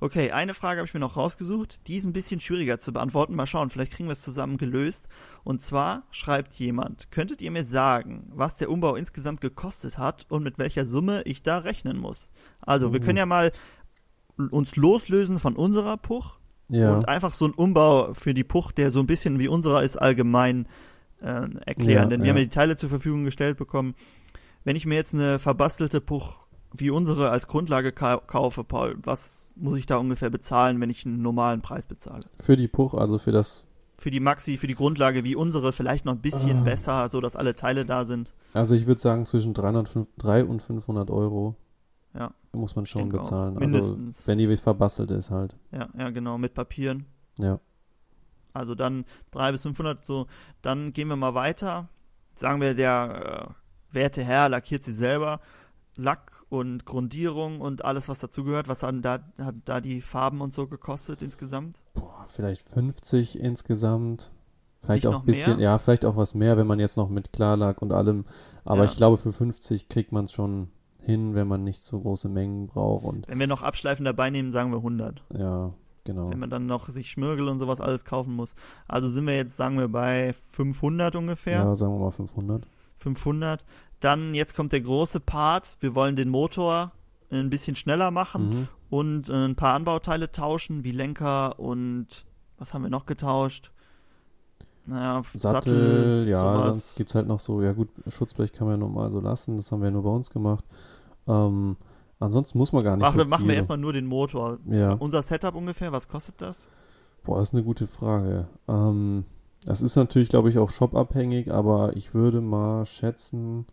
[0.00, 1.88] Okay, eine Frage habe ich mir noch rausgesucht.
[1.88, 3.34] Die ist ein bisschen schwieriger zu beantworten.
[3.34, 5.08] Mal schauen, vielleicht kriegen wir es zusammen gelöst.
[5.42, 10.44] Und zwar schreibt jemand, könntet ihr mir sagen, was der Umbau insgesamt gekostet hat und
[10.44, 12.30] mit welcher Summe ich da rechnen muss?
[12.64, 13.04] Also, wir Uh.
[13.04, 13.50] können ja mal
[14.52, 16.37] uns loslösen von unserer Puch
[16.68, 16.94] ja.
[16.94, 19.96] und einfach so einen Umbau für die Puch, der so ein bisschen wie unserer ist,
[19.96, 20.66] allgemein
[21.20, 22.04] äh, erklären.
[22.04, 22.32] Ja, Denn wir ja.
[22.32, 23.94] haben ja die Teile zur Verfügung gestellt bekommen.
[24.64, 26.38] Wenn ich mir jetzt eine verbastelte Puch
[26.74, 31.06] wie unsere als Grundlage ka kaufe, Paul, was muss ich da ungefähr bezahlen, wenn ich
[31.06, 32.24] einen normalen Preis bezahle?
[32.40, 33.64] Für die Puch, also für das,
[33.98, 36.62] Für die Maxi, für die Grundlage wie unsere, vielleicht noch ein bisschen Ah.
[36.64, 38.30] besser, so dass alle Teile da sind.
[38.52, 41.56] also ich würde sagen zwischen 300, 300 und 500 Euro
[42.14, 43.22] Ja, muss man schon denke auch.
[43.24, 43.54] bezahlen.
[43.54, 44.18] Mindestens.
[44.18, 45.56] Also wenn die verbastelt ist halt.
[45.72, 47.06] Ja, ja, genau, mit Papieren.
[47.38, 47.60] Ja.
[48.52, 50.26] Also dann 300 bis 500 so.
[50.62, 51.88] Dann gehen wir mal weiter.
[52.34, 53.54] Sagen wir, der
[53.90, 55.40] äh, werte Herr lackiert sie selber.
[55.96, 58.68] Lack und Grundierung und alles, was dazugehört.
[58.68, 61.76] Was haben da, hat da die Farben und so gekostet insgesamt?
[61.94, 64.30] Boah, vielleicht 50 insgesamt.
[64.80, 65.64] Vielleicht Nicht auch ein bisschen, mehr?
[65.64, 68.24] ja, vielleicht auch was mehr, wenn man jetzt noch mit Klarlack und allem.
[68.64, 68.84] Aber Ja.
[68.84, 70.70] ich glaube, für 50 kriegt man es schon
[71.08, 73.04] hin, wenn man nicht so große Mengen braucht.
[73.04, 75.22] Und Wenn wir noch Abschleifen dabei nehmen, sagen wir 100.
[75.36, 75.72] ja,
[76.04, 76.30] genau.
[76.30, 78.54] Wenn man dann noch sich Schmirgel und sowas alles kaufen muss.
[78.86, 81.58] Also sind wir jetzt, sagen wir, bei 500 ungefähr.
[81.58, 82.66] Ja, sagen wir mal 500.
[82.98, 83.64] 500.
[84.00, 85.76] Dann, jetzt kommt der große Part.
[85.80, 86.92] Wir wollen den Motor
[87.30, 88.48] ein bisschen schneller machen.
[88.50, 88.68] Mhm.
[88.90, 92.24] und äh, ein paar Anbauteile tauschen, wie Lenker und
[92.58, 93.70] was haben wir noch getauscht?
[94.86, 95.38] Naja, Sattel,
[95.74, 96.64] Sattel, ja, sowas.
[96.64, 99.58] sonst gibt es halt noch so, ja gut, Schutzblech kann man ja normal so lassen,
[99.58, 100.64] das haben wir ja nur bei uns gemacht.
[101.28, 101.76] Ähm,
[102.18, 103.48] ansonsten muss man gar nicht Mach, so machen viel.
[103.50, 104.58] wir erstmal nur den Motor.
[104.66, 106.68] Ja, Unser Setup ungefähr, was kostet das?
[107.24, 108.48] boah, das ist eine gute Frage.
[108.68, 109.24] Ähm,
[109.64, 113.66] das ist natürlich, glaube ich, auch shopabhängig, aber ich würde mal schätzen,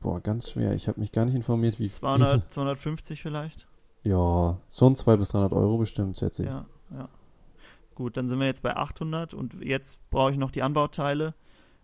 [0.00, 0.72] boah, ganz schwer.
[0.74, 3.66] Ich habe mich gar nicht informiert, wie 200, 250 vielleicht?
[4.04, 6.48] Ja, schon 200 bis 300 Euro bestimmt, schätze ich.
[6.48, 6.64] Ja,
[6.96, 7.08] ja.
[7.94, 11.34] Gut, dann sind wir jetzt bei 800 und jetzt brauche ich noch die Anbauteile.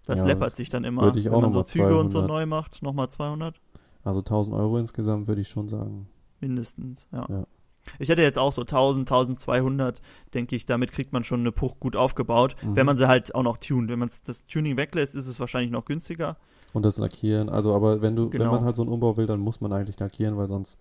[0.07, 2.29] Das Ja, läppert das sich dann immer, wenn man so Züge und so 200.
[2.29, 2.83] neu macht.
[2.83, 3.61] Nochmal 200
[4.05, 6.09] Also 1000 Euro insgesamt würde ich schon sagen.
[6.41, 7.27] mindestens, ja.
[7.29, 7.45] Ja.
[7.99, 10.01] Ich hätte jetzt auch so 1000, 1200,
[10.35, 12.77] denke ich, damit kriegt man schon eine Puch gut aufgebaut, Mhm.
[12.77, 13.89] wenn man sie halt auch noch tunt.
[13.91, 16.37] Wenn man das Tuning weglässt, ist es wahrscheinlich noch günstiger.
[16.75, 18.45] Und das Lackieren, also aber wenn du, Genau.
[18.45, 20.79] wenn man halt so einen Umbau will, dann muss man eigentlich lackieren, weil sonst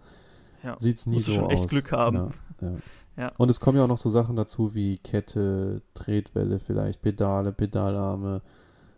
[0.63, 0.75] Ja.
[0.79, 1.69] sieht es nie Musst so schon echt aus.
[1.69, 2.15] Glück haben.
[2.17, 2.29] Ja,
[2.61, 2.75] ja.
[3.15, 3.27] Ja.
[3.37, 8.41] Und es kommen ja auch noch so Sachen dazu wie Kette, Tretwelle vielleicht, Pedale, Pedalarme,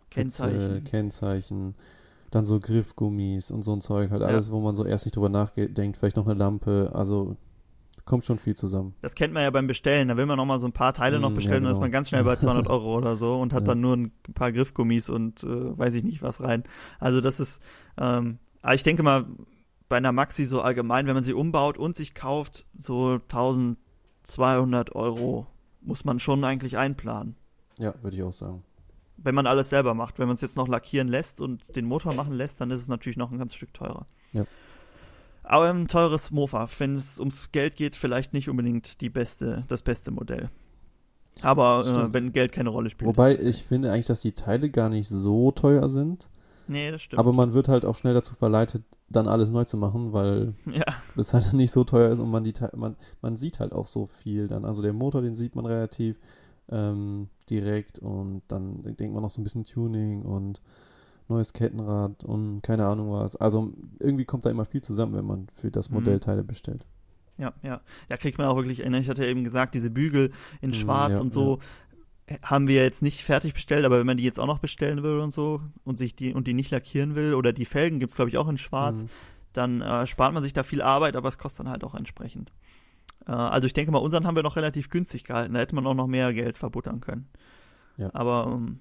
[0.08, 0.84] Kennzeichen.
[0.84, 1.74] Kennzeichen,
[2.30, 4.28] dann so Griffgummis und so ein Zeug, halt Ja.
[4.28, 7.36] alles, wo man so erst nicht drüber nachdenkt, vielleicht noch eine Lampe, also
[8.04, 8.94] kommt schon viel zusammen.
[9.02, 10.06] Das kennt man ja beim Bestellen.
[10.08, 11.78] Da will man noch mal so ein paar Teile noch Mm, bestellen ja, und ist
[11.78, 11.84] genau.
[11.86, 13.74] man ganz schnell bei 200 Euro oder so und hat Ja.
[13.74, 16.62] dann nur ein paar Griffgummis und äh, weiß ich nicht was rein.
[17.00, 17.60] Also das ist,
[17.98, 19.26] ähm, aber ich denke mal,
[19.88, 25.46] bei einer Maxi so allgemein, wenn man sie umbaut und sich kauft, so 1200 Euro
[25.80, 27.36] muss man schon eigentlich einplanen.
[27.78, 28.62] Ja, würde ich auch sagen.
[29.18, 30.18] Wenn man alles selber macht.
[30.18, 32.88] Wenn man es jetzt noch lackieren lässt und den Motor machen lässt, dann ist es
[32.88, 34.04] natürlich noch ein ganz Stück teurer.
[34.32, 34.44] Ja.
[35.42, 39.82] Aber ein teures Mofa, wenn es ums Geld geht, vielleicht nicht unbedingt die beste, das
[39.82, 40.50] beste Modell.
[41.42, 43.08] Aber äh, wenn Geld keine Rolle spielt.
[43.08, 46.28] Wobei ist es- ich finde eigentlich, dass die Teile gar nicht so teuer sind,
[46.68, 47.20] Nee, das stimmt.
[47.20, 50.84] aber man wird halt auch schnell dazu verleitet, dann alles neu zu machen, weil ja,
[51.14, 54.06] das halt nicht so teuer ist und man die man, man sieht halt auch so
[54.06, 54.64] viel dann.
[54.64, 56.16] Also der Motor, den sieht man relativ
[56.70, 60.60] ähm, direkt und dann denkt man noch so ein bisschen Tuning und
[61.28, 63.36] neues Kettenrad und keine Ahnung was.
[63.36, 65.94] Also irgendwie kommt da immer viel zusammen, wenn man für das Mhm.
[65.94, 66.86] Modell Teile bestellt.
[67.38, 67.80] ja, ja.
[68.08, 70.72] Da kriegt man auch wirklich, ne, ich hatte ja eben gesagt, diese Bügel in Mm,
[70.72, 71.58] schwarz ja, und so
[72.42, 75.20] haben wir jetzt nicht fertig bestellt, aber wenn man die jetzt auch noch bestellen will
[75.20, 78.30] und so und sich die und die nicht lackieren will oder die Felgen gibt's glaube
[78.30, 79.08] ich auch in schwarz, Mhm.
[79.52, 82.52] dann äh, spart man sich da viel Arbeit, aber es kostet dann halt auch entsprechend.
[83.26, 85.54] Äh, also ich denke mal, unseren haben wir noch relativ günstig gehalten.
[85.54, 87.28] Da hätte man auch noch mehr Geld verbuttern können.
[87.96, 88.10] Ja.
[88.14, 88.80] Aber ähm,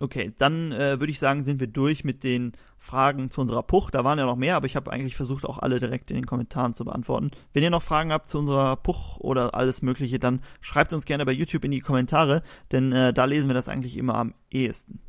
[0.00, 3.90] okay, dann äh, würde ich sagen, sind wir durch mit den Fragen zu unserer Puch.
[3.90, 6.26] Da waren ja noch mehr, aber ich habe eigentlich versucht, auch alle direkt in den
[6.26, 7.30] Kommentaren zu beantworten.
[7.52, 11.24] Wenn ihr noch Fragen habt zu unserer Puch oder alles Mögliche, dann schreibt uns gerne
[11.24, 15.00] bei YouTube in die Kommentare, denn äh, da lesen wir das eigentlich immer am ehesten.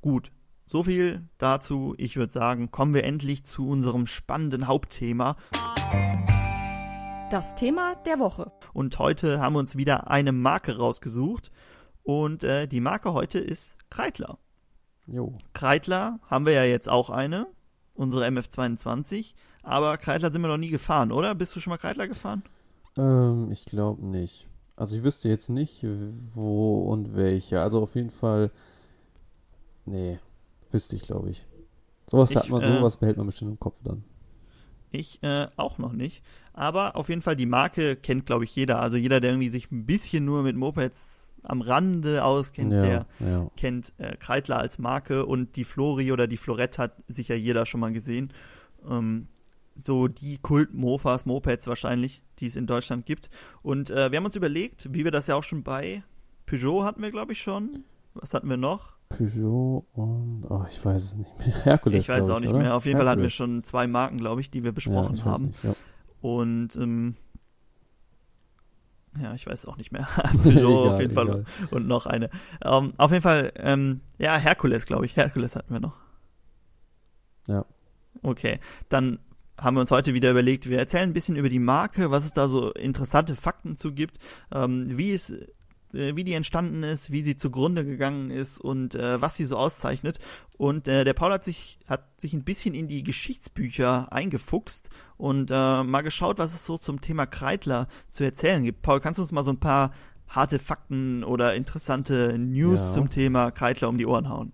[0.00, 0.32] Gut,
[0.66, 1.94] so viel dazu.
[1.98, 5.36] Ich würde sagen, kommen wir endlich zu unserem spannenden Hauptthema.
[7.34, 8.52] Das Thema der Woche.
[8.74, 11.50] Und heute haben wir uns wieder eine Marke rausgesucht.
[12.04, 14.38] Und äh, die Marke heute ist Kreidler.
[15.08, 15.32] Jo.
[15.52, 17.48] Kreidler haben wir ja jetzt auch eine,
[17.92, 19.34] unsere MF22.
[19.64, 21.34] Aber Kreidler sind wir noch nie gefahren, oder?
[21.34, 22.44] Bist du schon mal Kreidler gefahren?
[22.96, 24.46] Ähm, ich glaube nicht.
[24.76, 25.84] Also ich wüsste jetzt nicht,
[26.34, 27.60] wo und welche.
[27.60, 28.52] Also auf jeden Fall.
[29.86, 30.20] Nee,
[30.70, 31.44] wüsste ich, glaube ich.
[32.08, 34.04] Sowas Ich, hat man, äh, sowas behält man bestimmt im Kopf dann.
[34.92, 36.22] Ich äh, auch noch nicht.
[36.54, 38.80] Aber auf jeden Fall, die Marke kennt, glaube ich, jeder.
[38.80, 43.06] Also jeder, der irgendwie sich ein bisschen nur mit Mopeds am Rande auskennt, ja, der
[43.20, 43.50] ja.
[43.56, 47.80] kennt äh, Kreidler als Marke und die Flori oder die Florette hat sicher jeder schon
[47.80, 48.32] mal gesehen.
[48.88, 49.26] Ähm,
[49.80, 53.28] so die Kult-Mofas, Mopeds wahrscheinlich, die es in Deutschland gibt.
[53.62, 56.02] Und äh, wir haben uns überlegt, wie wir das ja auch schon bei
[56.46, 57.84] Peugeot hatten wir, glaube ich, schon.
[58.14, 58.94] Was hatten wir noch?
[59.08, 61.54] Peugeot und, oh, ich weiß es nicht mehr.
[61.64, 62.60] Herkules, ich weiß es auch nicht oder?
[62.60, 62.74] mehr.
[62.76, 65.24] Auf jeden Fall hatten wir schon zwei Marken, glaube ich, die wir ja, besprochen weiß
[65.24, 65.46] haben.
[65.46, 65.74] Nicht, ja.
[66.24, 67.16] Und ähm,
[69.20, 70.08] ja, ich weiß auch nicht mehr.
[70.42, 72.30] Peugeot auf Egal, jeden Fall und noch eine.
[72.62, 75.18] Ähm, auf jeden Fall, ähm, ja, Herkules, glaube ich.
[75.18, 75.98] Herkules hatten wir noch.
[77.46, 77.66] Ja.
[78.22, 78.58] Okay,
[78.88, 79.18] dann
[79.58, 82.32] haben wir uns heute wieder überlegt, wir erzählen ein bisschen über die Marke, was es
[82.32, 84.16] da so interessante Fakten zu gibt,
[84.50, 85.34] ähm, wie es
[85.94, 90.18] wie die entstanden ist, wie sie zugrunde gegangen ist und äh, was sie so auszeichnet.
[90.56, 95.50] Und äh, der Paul hat sich hat sich ein bisschen in die Geschichtsbücher eingefuchst und
[95.50, 98.82] äh, mal geschaut, was es so zum Thema Kreidler zu erzählen gibt.
[98.82, 99.92] Paul, kannst du uns mal so ein paar
[100.28, 102.92] harte Fakten oder interessante News Ja.
[102.92, 104.52] zum Thema Kreidler um die Ohren hauen?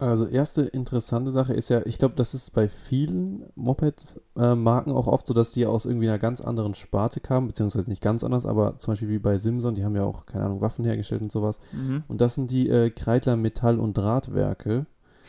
[0.00, 5.26] Also erste interessante Sache ist ja, ich glaube, das ist bei vielen Moped-Marken auch oft
[5.26, 8.78] so, dass die aus irgendwie einer ganz anderen Sparte kamen, beziehungsweise nicht ganz anders, aber
[8.78, 11.60] zum Beispiel wie bei Simson, die haben ja auch, keine Ahnung, Waffen hergestellt und sowas.
[11.72, 12.02] Mhm.
[12.08, 14.86] Und das sind die äh, Kreidler Metall- und Drahtwerke.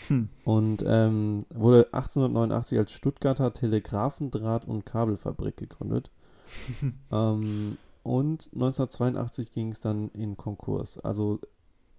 [0.07, 0.29] Hm.
[0.45, 6.10] Und ähm, wurde 1889 als Stuttgarter Telegraphen-, Draht- und Kabelfabrik gegründet.
[7.12, 10.97] ähm, und 1982 ging es dann in Konkurs.
[10.97, 11.39] Also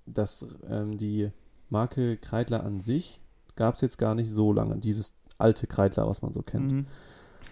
[0.07, 1.31] das, ähm, die
[1.73, 3.21] Marke Kreidler an sich
[3.57, 4.77] gab es jetzt gar nicht so lange.
[4.79, 6.71] Dieses alte Kreidler, was man so kennt.
[6.73, 6.87] Mhm.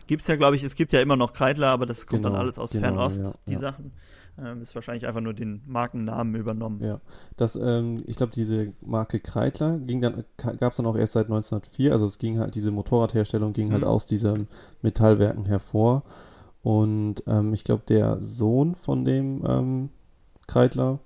[0.06, 2.42] Gibt's ja, glaube ich, es gibt ja immer noch Kreidler, aber das kommt dann Genau,
[2.42, 3.58] alles aus genau, Fernost, ja, die ja.
[3.58, 3.92] Sachen.
[4.38, 6.82] Ähm, ist wahrscheinlich einfach nur den Markennamen übernommen.
[6.82, 7.00] Ja,
[7.36, 11.26] das, ähm, ich glaube, diese Marke Kreidler ging dann, gab es dann auch erst seit
[11.26, 13.88] 1904, also es ging halt, diese Motorradherstellung ging halt Mhm.
[13.88, 14.48] aus diesen
[14.82, 16.04] Metallwerken hervor.
[16.62, 19.88] Und ähm, ich glaube, der Sohn von dem ähm,
[20.46, 20.98] Kreidler,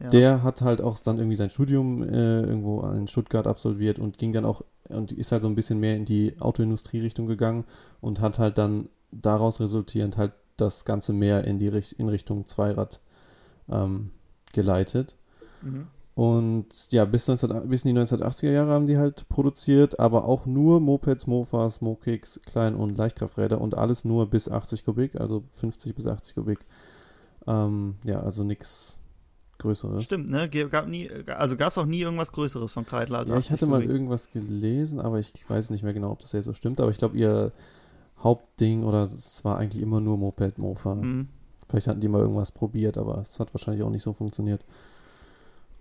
[0.00, 0.08] Ja.
[0.08, 4.32] der hat halt auch dann irgendwie sein Studium äh, irgendwo in Stuttgart absolviert und ging
[4.32, 7.64] dann auch und ist halt so ein bisschen mehr in die Autoindustrie-Richtung gegangen
[8.00, 13.00] und hat halt dann daraus resultierend halt das Ganze mehr in die in Richtung Zweirad
[13.68, 14.10] ähm,
[14.52, 15.16] geleitet.
[15.62, 15.86] Mhm.
[16.14, 20.46] Und ja, bis, 19, bis in die 1980er Jahre haben die halt produziert, aber auch
[20.46, 25.94] nur Mopeds, Mofas, Mokicks, Klein- und Leichtkrafträder und alles nur bis 80 Kubik, also 50
[25.94, 26.60] bis 80 Kubik.
[27.48, 28.98] Ähm, ja, also nichts
[29.58, 30.04] Größeres.
[30.04, 30.48] Stimmt, ne?
[30.48, 33.18] Gab nie, also gab es auch nie irgendwas Größeres von Kreidler.
[33.18, 33.90] Als Ja, ich 80 hatte mal Kubik.
[33.90, 36.80] irgendwas gelesen, aber ich weiß nicht mehr genau, ob das jetzt so stimmt.
[36.80, 37.52] Aber ich glaube, ihr
[38.18, 40.94] Hauptding oder es war eigentlich immer nur Moped, Mofa.
[40.96, 41.28] Mhm.
[41.68, 44.64] Vielleicht hatten die mal irgendwas probiert, aber es hat wahrscheinlich auch nicht so funktioniert.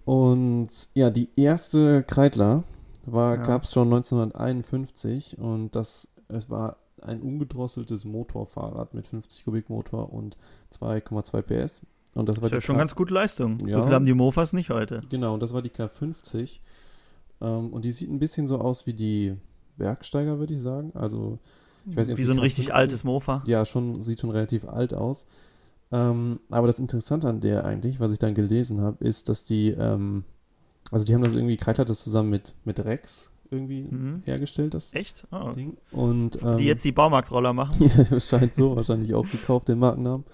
[0.05, 2.63] Und ja, die erste Kreidler
[3.05, 3.43] war, Ja.
[3.43, 10.13] gab es schon 1951 und das, es war ein ungedrosseltes Motorfahrrad mit 50 Kubik Motor
[10.13, 10.37] und
[10.71, 11.81] 2,2 PS.
[12.15, 13.59] Und das war Das ist ja schon K- ganz gute Leistung.
[13.59, 13.83] So Ja.
[13.83, 15.01] viel haben die Mofas nicht heute.
[15.09, 16.59] Genau, und das war die K50.
[17.41, 19.35] Ähm, und die sieht ein bisschen so aus wie die
[19.77, 20.91] Bergsteiger, würde ich sagen.
[20.93, 21.39] Also,
[21.89, 23.43] ich weiß nicht, Wie so ein K50 richtig altes Mofa.
[23.47, 25.25] ja, schon, sieht schon relativ alt aus.
[25.91, 29.69] Ähm, aber das Interessante an der eigentlich, was ich dann gelesen habe, ist, dass die,
[29.69, 30.23] ähm,
[30.91, 34.21] also die haben das irgendwie, Kreidler hat das zusammen mit, mit Rex irgendwie Mhm.
[34.25, 35.27] hergestellt, das Echt?
[35.31, 35.51] Oh.
[35.51, 35.77] Ding.
[35.91, 37.75] Und, ähm, Die jetzt die Baumarktroller machen.
[37.97, 40.25] ja, das scheint so, wahrscheinlich auch gekauft, den Markennamen.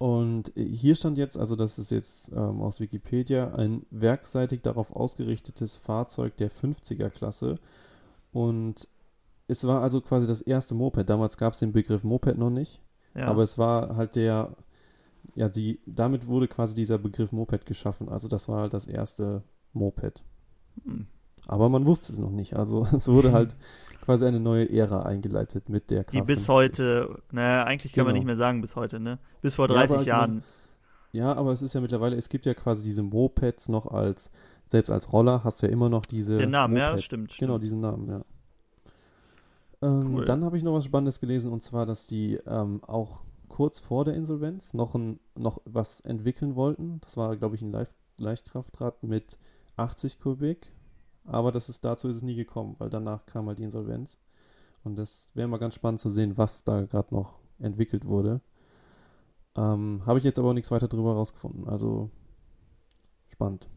[0.00, 5.76] Und hier stand jetzt, also das ist jetzt ähm, aus Wikipedia, ein werkseitig darauf ausgerichtetes
[5.76, 7.56] Fahrzeug der 50er-Klasse.
[8.32, 8.88] Und
[9.46, 11.10] es war also quasi das erste Moped.
[11.10, 12.80] Damals gab es den Begriff Moped noch nicht,
[13.14, 13.26] Ja.
[13.26, 14.56] aber es war halt der,
[15.34, 18.08] ja, die, damit wurde quasi dieser Begriff Moped geschaffen.
[18.08, 19.42] Also das war halt das erste
[19.74, 20.22] Moped.
[20.82, 21.08] Hm.
[21.50, 22.54] Aber man wusste es noch nicht.
[22.56, 23.56] Also es wurde halt
[24.02, 26.48] quasi eine neue Ära eingeleitet mit der die bis K50.
[26.48, 28.20] heute, naja, eigentlich kann man Genau.
[28.20, 29.18] nicht mehr sagen bis heute, ne?
[29.42, 30.42] Bis vor Ja, 30 aber ich Jahren.
[31.12, 34.30] Ja, aber es ist ja mittlerweile, es gibt ja quasi diese Mopeds noch als,
[34.68, 36.38] selbst als Roller hast du ja immer noch diese.
[36.38, 36.98] Den Namen, ja, Moped.
[36.98, 37.36] das stimmt.
[37.36, 37.64] Genau, stimmt.
[37.64, 38.20] diesen Namen, ja.
[39.82, 40.24] Ähm, Cool.
[40.24, 44.04] Dann habe ich noch was Spannendes gelesen und zwar, dass die ähm, auch kurz vor
[44.04, 47.00] der Insolvenz noch, ein, noch was entwickeln wollten.
[47.00, 49.36] Das war, glaube ich, ein Leicht Leichtkraftrad mit
[49.76, 50.72] 80 Kubik.
[51.24, 54.18] Aber das ist, dazu ist es nie gekommen, weil danach kam halt die Insolvenz.
[54.82, 58.40] Und das wäre mal ganz spannend zu sehen, was da gerade noch entwickelt wurde.
[59.56, 61.68] Ähm, habe ich jetzt aber auch nichts weiter drüber rausgefunden.
[61.68, 62.10] Also
[63.28, 63.68] spannend.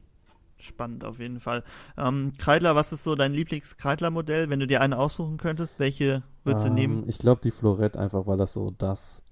[0.58, 1.64] Spannend auf jeden Fall.
[1.98, 4.50] Ähm, Kreidler, was ist so dein Lieblings-Kreidler-Modell?
[4.50, 7.10] Wenn du dir eine aussuchen könntest, welche würdest du Ähm, nehmen?
[7.10, 9.24] Ich glaube die Florette einfach, weil das so das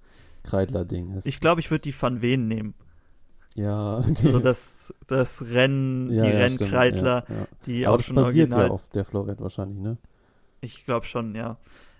[0.43, 1.28] Kreidler-Ding ist.
[1.28, 2.74] Ich glaube, ich würde die Van Ven nehmen.
[3.56, 4.32] Ja, okay.
[4.32, 8.16] So das, das Rennen, ja, die ja, Rennkreidler, stimmt, ja, die Aber auch das schon
[8.16, 8.66] basiert original.
[8.68, 9.98] ja auf der Florette wahrscheinlich, ne?
[10.62, 11.58] Ich glaube schon, ja.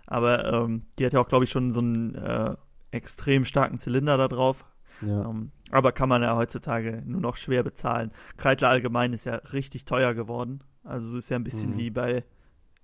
[0.08, 2.56] Aber ähm, die hat ja auch, glaube ich, schon so einen äh,
[2.92, 4.66] extrem starken Zylinder da drauf.
[5.02, 5.30] Ja.
[5.30, 8.12] Ähm, aber kann man ja heutzutage nur noch schwer bezahlen.
[8.38, 10.64] Kreidler allgemein ist ja richtig teuer geworden.
[10.84, 11.78] Also es ist ja ein bisschen Mhm.
[11.78, 12.24] wie bei,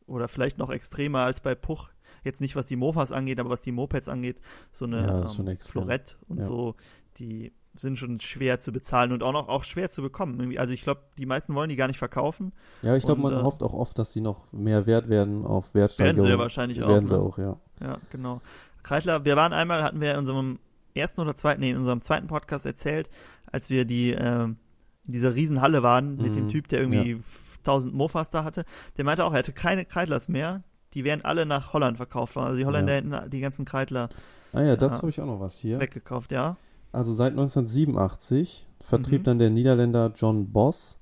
[0.08, 1.90] oder vielleicht noch extremer als bei Puch.
[2.24, 4.40] Jetzt nicht, was die Mofas angeht, aber was die Mopeds angeht.
[4.72, 5.58] So eine Ja, ähm.
[5.60, 6.76] Florette und so,
[7.18, 10.40] die sind schon schwer zu bezahlen und auch noch auch schwer zu bekommen.
[10.40, 12.52] Irgendwie, Also ich glaube, die meisten wollen die gar nicht verkaufen.
[12.82, 15.74] Ja, ich glaube, man äh, hofft auch oft, dass die noch mehr wert werden auf
[15.74, 16.18] Wertsteigerung.
[16.18, 17.20] Werden sie ja wahrscheinlich auch, Werden sie ne?
[17.22, 17.58] auch, ja.
[17.82, 18.42] Ja, genau.
[18.84, 20.60] Kreidler, wir waren einmal, hatten wir in unserem
[20.96, 23.10] ersten oder zweiten, nee, in unserem zweiten Podcast erzählt,
[23.52, 24.58] als wir die, ähm,
[25.06, 27.22] in dieser Riesenhalle waren mit dem Mhm, Typ, der irgendwie
[27.60, 28.66] 1000 Mofas da hatte.
[28.98, 30.64] Der meinte auch, er hätte keine Kreidlers mehr.
[30.94, 32.48] Die wären alle nach Holland verkauft worden.
[32.48, 32.98] Also die Holländer Ja.
[33.22, 34.10] hätten die ganzen Kreidler
[34.54, 35.02] Ah ja, dazu Ja.
[35.02, 35.80] habe ich auch noch was hier.
[35.80, 36.56] weggekauft, ja.
[36.92, 39.26] Also seit 1987 vertrieb Mhm.
[39.26, 40.98] dann der Niederländer John Boss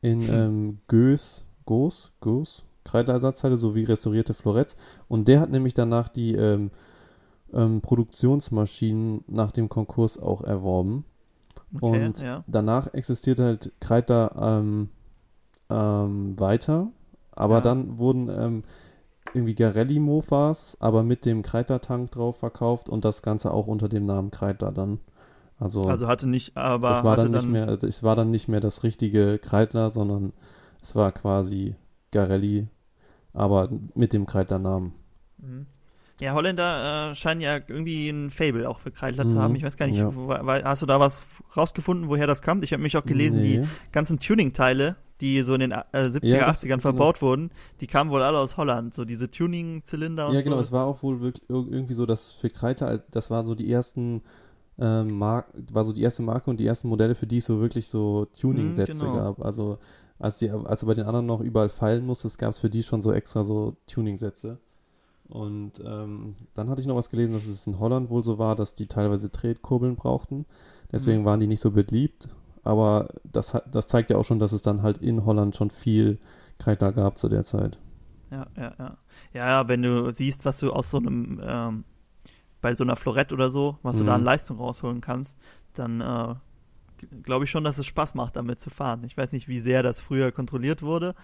[0.00, 0.34] in Hm.
[0.34, 4.76] ähm, Goes, Goes, Goes, Kreidlerersatzteile sowie restaurierte Floretts.
[5.08, 6.70] Und der hat nämlich danach die ähm,
[7.52, 11.04] ähm, Produktionsmaschinen nach dem Konkurs auch erworben.
[11.74, 12.44] Okay, Und ja.
[12.46, 14.88] danach existiert halt Kreidler ähm,
[15.68, 16.88] ähm, weiter,
[17.32, 17.60] aber Ja.
[17.60, 18.64] dann wurden ähm,
[19.34, 24.30] irgendwie Garelli-Mofas, aber mit dem Kreidler-Tank drauf verkauft und das Ganze auch unter dem Namen
[24.30, 25.00] Kreidler dann.
[25.58, 28.60] Also, Also hatte nicht, aber es war dann nicht mehr, es war dann nicht mehr
[28.60, 30.32] das richtige Kreidler, sondern
[30.82, 31.74] es war quasi
[32.12, 32.68] Garelli,
[33.32, 34.92] aber mit dem Kreidler-Namen.
[35.38, 35.66] Mhm.
[36.20, 39.54] Ja, Holländer äh, scheinen ja irgendwie ein Fable auch für Kreidler zu Mhm, haben.
[39.56, 40.12] Ich weiß gar nicht, ja.
[40.14, 42.64] wo, hast du da was rausgefunden, woher das kommt?
[42.64, 43.66] Ich habe mich auch gelesen, die Nee.
[43.92, 46.80] ganzen Tuning-Teile, die so in den äh, 70er, Ja, das- 80ern genau.
[46.80, 48.94] verbaut wurden, die kamen wohl alle aus Holland.
[48.94, 50.62] So diese Tuning-Zylinder und Ja, genau, so.
[50.62, 53.70] es war auch wohl wirklich ir- irgendwie so, dass für Kreiter, das war so die
[53.70, 54.22] ersten
[54.78, 57.60] ähm, Mark, war so die erste Marke und die ersten Modelle, für die es so
[57.60, 59.10] wirklich so Tuning-Sätze Mhm, genau.
[59.12, 59.42] gab.
[59.44, 59.78] Also
[60.18, 62.82] als, die, als du bei den anderen noch überall feilen musstest, gab es für die
[62.82, 64.58] schon so extra so Tuning-Sätze.
[65.28, 68.56] Und ähm, dann hatte ich noch was gelesen, dass es in Holland wohl so war,
[68.56, 70.46] dass die teilweise Tretkurbeln brauchten.
[70.92, 71.26] Deswegen Mhm.
[71.26, 72.28] waren die nicht so beliebt.
[72.64, 75.70] Aber das, hat- das zeigt ja auch schon, dass es dann halt in Holland schon
[75.70, 76.18] viel
[76.58, 77.78] Kreiter gab zu der Zeit.
[78.30, 78.98] Ja, ja, ja.
[79.32, 81.84] Ja, ja, wenn du siehst, was du aus so einem, ähm,
[82.60, 84.06] bei so einer Florette oder so, was du Mhm.
[84.08, 85.36] da an Leistung rausholen kannst,
[85.74, 86.34] dann äh,
[87.22, 89.04] glaube ich schon, dass es Spaß macht, damit zu fahren.
[89.04, 91.14] Ich weiß nicht, wie sehr das früher kontrolliert wurde.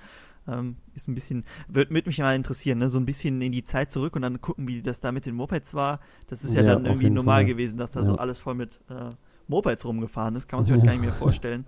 [0.47, 2.89] Ähm, ist ein bisschen, wird, wird mich mal interessieren, ne?
[2.91, 5.35] so ein bisschen in die Zeit zurück und dann gucken, wie das da mit den
[5.35, 6.01] Mopeds war.
[6.29, 7.47] Das ist ja, Ja, dann irgendwie normal Fall.
[7.47, 8.05] gewesen, dass da Ja.
[8.07, 9.11] so alles voll mit äh,
[9.49, 10.47] Mopeds rumgefahren ist.
[10.49, 11.65] Kann man sich heute gar nicht mehr vorstellen.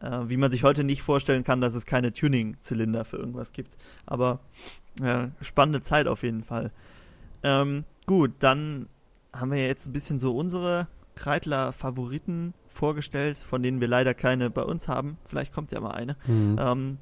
[0.00, 3.76] Äh, wie man sich heute nicht vorstellen kann, dass es keine Tuning-Zylinder für irgendwas gibt.
[4.06, 4.40] Aber
[5.00, 6.72] ja, spannende Zeit auf jeden Fall.
[7.42, 8.88] Ähm, gut, dann
[9.40, 14.62] haben wir jetzt ein bisschen so unsere Kreidler-Favoriten vorgestellt, von denen wir leider keine bei
[14.62, 15.18] uns haben.
[15.24, 16.16] Vielleicht kommt ja mal eine.
[16.26, 16.56] Mhm.
[16.60, 16.98] Ähm,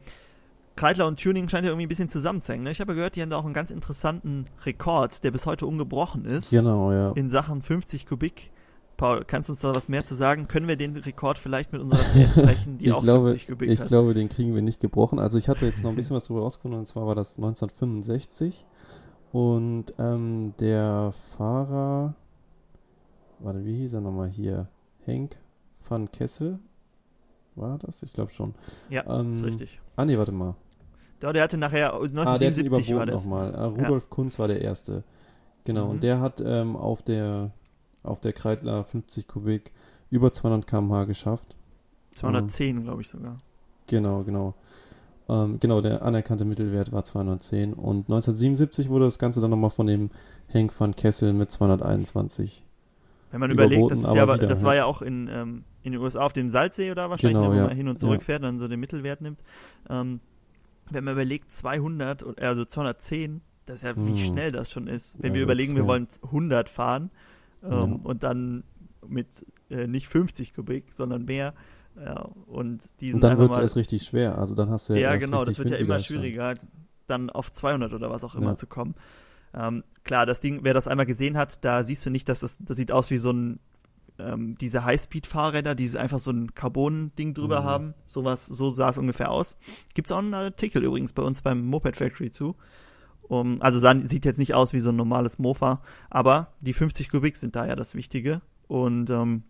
[0.77, 2.65] Kreidler und Tuning scheint ja irgendwie ein bisschen zusammenzuhängen.
[2.65, 2.71] Ne?
[2.73, 6.25] Ich habe gehört, die haben da auch einen ganz interessanten Rekord, der bis heute ungebrochen
[6.25, 7.13] ist, Genau, ja.
[7.13, 8.51] in Sachen 50 Kubik.
[8.97, 10.47] Paul, kannst du uns da was mehr zu sagen?
[10.47, 13.71] Können wir den Rekord vielleicht mit unserer CS brechen, die ich auch glaube, 50 Kubik
[13.71, 13.89] ich hat?
[13.89, 15.19] glaube, den kriegen wir nicht gebrochen.
[15.19, 18.65] Also ich hatte jetzt noch ein bisschen was drüber rausgefunden, und zwar war das 1965.
[19.33, 22.15] Und ähm, der Fahrer,
[23.41, 24.69] warte, wie hieß er nochmal hier?
[25.05, 25.37] Henk
[25.89, 26.59] van Kessel?
[27.57, 28.03] War das?
[28.03, 28.55] Ich glaube schon.
[28.91, 29.81] ja, ähm, ist richtig.
[29.97, 30.55] Ah, nee, warte mal.
[31.23, 33.25] Ja, der hatte nachher Ah, der hat ihn 1977 war das.
[33.25, 33.55] nochmal.
[33.55, 35.05] Äh, Rudolf Kunz war der Erste.
[35.65, 35.91] Genau, Mhm.
[35.93, 37.51] und der hat ähm, auf der
[38.03, 39.73] auf der Kreidler 50 Kubik
[40.11, 41.55] über 200 km/h geschafft.
[42.17, 43.37] 210, glaube ich sogar.
[43.87, 44.55] Genau, genau.
[45.29, 49.87] Ähm, genau, der anerkannte Mittelwert war 210 und 1977 wurde das Ganze dann nochmal von
[49.87, 50.11] dem
[50.49, 52.63] Henk van Kessel mit 221.
[53.35, 54.67] Wenn man überlegt, das, ja, wieder, das ja.
[54.69, 57.59] war ja auch in, ähm, in den USA auf dem Salzsee oder wahrscheinlich, Genau, ne,
[57.59, 57.67] ja.
[57.67, 57.99] man hin und Ja.
[58.01, 59.43] zurück fährt und dann so den Mittelwert nimmt.
[59.91, 60.21] Ähm,
[60.91, 64.17] wenn man überlegt, 200, oder- also 210, das ist ja, wie Hm.
[64.19, 65.21] schnell das schon ist.
[65.21, 67.11] Wenn Ja, wir überlegen, wir ja- wollen 100 fahren
[67.65, 67.83] ähm, Ja.
[68.05, 68.63] und dann
[69.09, 71.55] mit äh, nicht 50 Kubik, sondern mehr.
[72.01, 74.39] Ja, und Und dann wird es erst richtig schwer.
[74.39, 76.55] Also dann hast du ja, ja, genau, das wird ja immer schwieriger,
[77.09, 78.57] dann auf 200 oder was auch immer Ja.
[78.57, 78.95] zu kommen.
[79.57, 82.59] Ähm, klar, das Ding, wer das einmal gesehen hat, da siehst du nicht, dass das,
[82.61, 83.61] das sieht aus wie so ein,
[84.19, 87.65] ähm, diese Highspeed-Fahrräder, die einfach so ein Carbon-Ding drüber Mhm.
[87.65, 87.95] haben.
[88.07, 89.57] Sowas, so sah es ungefähr aus.
[89.95, 92.57] Gibt's auch einen Artikel übrigens bei uns beim Moped Factory zu.
[93.29, 95.81] Um, also sah, sieht jetzt nicht aus wie so ein normales Mofa,
[96.11, 98.43] aber die 50 Kubik sind da ja das Wichtige.
[98.69, 99.45] Und ähm,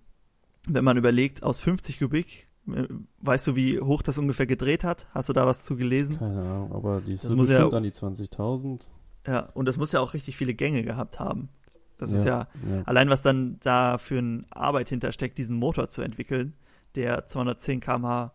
[0.67, 2.85] wenn man überlegt, aus 50 Kubik, äh,
[3.21, 5.07] weißt du, wie hoch das ungefähr gedreht hat?
[5.13, 6.19] Hast du da was zu gelesen?
[6.19, 8.87] Keine Ahnung, aber die Das sind muss ja- bestimmt an die 20.000.
[9.27, 11.49] Ja, und das muss ja auch richtig viele Gänge gehabt haben.
[11.97, 12.83] Das ist ja, ja.
[12.85, 16.55] allein was dann da für eine Arbeit hintersteckt, diesen Motor zu entwickeln,
[16.97, 18.33] der 210 km/h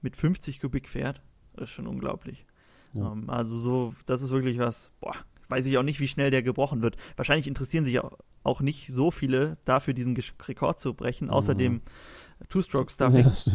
[0.00, 1.20] mit 50 Kubik fährt,
[1.54, 2.46] das ist schon unglaublich.
[2.94, 3.12] Ja.
[3.12, 5.14] Ähm, also so, das ist wirklich was, boah,
[5.48, 6.96] weiß ich auch nicht, wie schnell der gebrochen wird.
[7.16, 8.12] Wahrscheinlich interessieren sich auch,
[8.42, 11.58] auch nicht so viele dafür, diesen Gesch- Rekord zu brechen, außer Mhm.
[11.58, 11.80] dem
[12.48, 13.24] Two-Stroke-Stuffing.
[13.46, 13.50] Ja.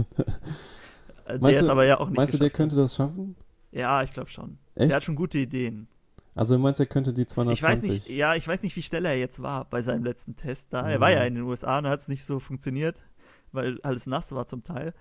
[1.25, 2.57] Äh, der Meinst ist du- aber ja auch nicht Meinst du, der geschafft.
[2.57, 3.35] könnte das schaffen?
[3.71, 4.57] Ja, ich glaube schon.
[4.75, 4.89] Echt?
[4.89, 5.87] Der hat schon gute Ideen.
[6.35, 7.59] Also du meinst, er könnte die 220?
[7.59, 10.35] Ich weiß nicht, ja, ich weiß nicht, wie schnell er jetzt war bei seinem letzten
[10.35, 10.87] Test da.
[10.89, 11.01] Er Mhm.
[11.01, 13.03] war ja in den USA und hat es nicht so funktioniert,
[13.51, 14.93] weil alles nass war zum Teil.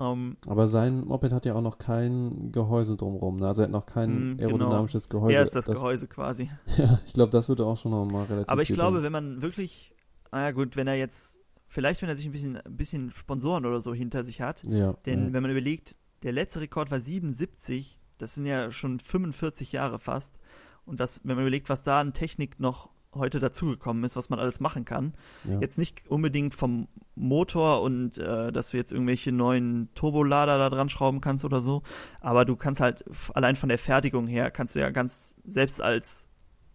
[0.00, 3.36] Ähm, Aber sein Moped hat ja auch noch kein Gehäuse drumrum.
[3.36, 3.46] Ne?
[3.46, 4.48] Also er hat noch kein Mm, genau.
[4.48, 5.34] aerodynamisches Gehäuse.
[5.36, 6.50] er ist das, Gehäuse quasi.
[6.78, 9.04] Ja, ich glaube, das würde auch schon noch mal relativ Aber ich glaube, bringen.
[9.04, 9.94] wenn man wirklich,
[10.30, 13.66] ah ja gut, wenn er jetzt, vielleicht wenn er sich ein bisschen, ein bisschen Sponsoren
[13.66, 15.32] oder so hinter sich hat, Ja, denn ja.
[15.34, 20.38] wenn man überlegt, der letzte Rekord war 77, das sind ja schon 45 Jahre fast.
[20.84, 24.38] Und was, wenn man überlegt, was da an Technik noch heute dazugekommen ist, was man
[24.38, 25.14] alles machen kann,
[25.44, 25.60] ja.
[25.60, 30.88] Jetzt nicht unbedingt vom Motor und äh, dass du jetzt irgendwelche neuen Turbolader da dran
[30.88, 31.82] schrauben kannst oder so,
[32.20, 33.04] aber du kannst halt
[33.34, 36.26] allein von der Fertigung her kannst du ja ganz selbst als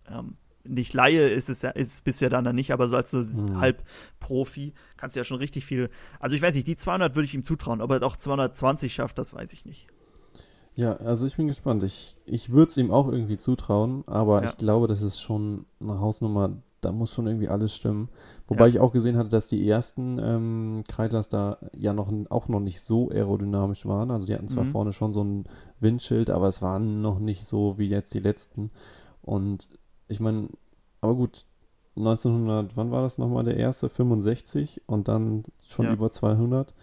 [0.07, 3.09] ähm, nicht Laie ist es ja ist du ja dann, dann nicht, aber so als
[3.11, 3.59] so Mhm.
[3.59, 3.83] halb
[4.19, 5.89] Profi kannst du ja schon richtig viel.
[6.19, 9.17] Also ich weiß nicht, die 200 würde ich ihm zutrauen, ob er auch 220 schafft,
[9.17, 9.87] das weiß ich nicht.
[10.77, 11.81] Ja, also ich bin gespannt.
[11.81, 14.49] Ich, ich würde es ihm auch irgendwie zutrauen, aber Ja.
[14.49, 16.51] ich glaube, das ist schon eine Hausnummer,
[16.81, 18.09] da muss schon irgendwie alles stimmen.
[18.47, 18.67] Wobei Ja.
[18.67, 22.81] ich auch gesehen hatte, dass die ersten ähm, Kreidlers da ja noch auch noch nicht
[22.81, 24.11] so aerodynamisch waren.
[24.11, 24.71] Also die hatten zwar Mhm.
[24.71, 25.45] vorne schon so ein
[25.79, 28.69] Windschild, aber es waren noch nicht so wie jetzt die letzten.
[29.23, 29.69] Und
[30.07, 30.47] ich meine,
[31.01, 31.45] aber gut,
[31.95, 33.89] 1900, wann war das nochmal der erste?
[33.89, 35.93] 65 und dann schon Ja.
[35.93, 36.75] über 200.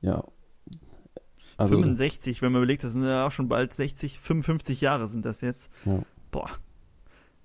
[0.00, 0.24] Ja.
[1.56, 5.24] Also, 65, wenn man überlegt, das sind ja auch schon bald 60, 55 Jahre sind
[5.24, 5.70] das jetzt.
[5.84, 6.00] Ja.
[6.30, 6.50] Boah.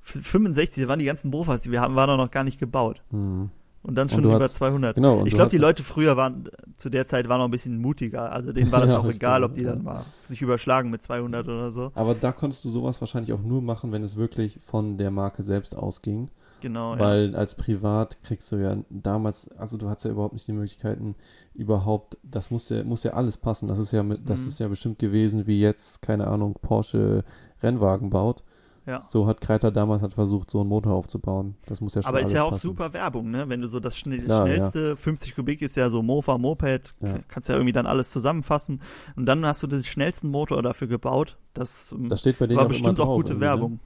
[0.03, 3.01] F- 65, da waren die ganzen Mofas, die wir haben, waren noch gar nicht gebaut.
[3.11, 3.49] hm.
[3.81, 4.93] Und dann Und schon du über hast- 200.
[4.95, 7.79] Genau, und ich glaube, die Leute früher waren, zu der Zeit waren noch ein bisschen
[7.79, 8.29] mutiger.
[8.29, 11.47] Also denen war das Ja, auch egal, ob die dann mal sich überschlagen mit 200
[11.47, 11.89] oder so.
[11.95, 15.43] Aber da konntest du sowas wahrscheinlich auch nur machen, wenn es wirklich von der Marke
[15.43, 16.29] selbst ausging.
[16.61, 16.99] Genau, ja.
[16.99, 21.15] Weil als Privat kriegst du ja damals, also du hattest ja überhaupt nicht die Möglichkeiten,
[21.53, 23.67] überhaupt, das muss ja, muss ja alles passen.
[23.67, 24.47] Das ist ja mit, das Mhm.
[24.47, 27.23] ist ja bestimmt gewesen, wie jetzt, keine Ahnung, Porsche
[27.61, 28.43] Rennwagen baut.
[28.85, 28.99] Ja.
[29.01, 31.55] So hat Kreiter damals halt versucht, so einen Motor aufzubauen.
[31.67, 32.61] Das muss ja schon Aber ist ja auch passen.
[32.69, 33.47] super Werbung, ne?
[33.47, 37.19] Wenn du so das schnell, Klar, schnellste 50 Kubik ist ja so Mofa, Moped, Ja.
[37.27, 38.81] kannst ja irgendwie dann alles zusammenfassen.
[39.15, 41.37] Und dann hast du den schnellsten Motor dafür gebaut.
[41.53, 43.79] Das, Das steht bei denen war auch bestimmt auch drauf gute irgendwie, ne?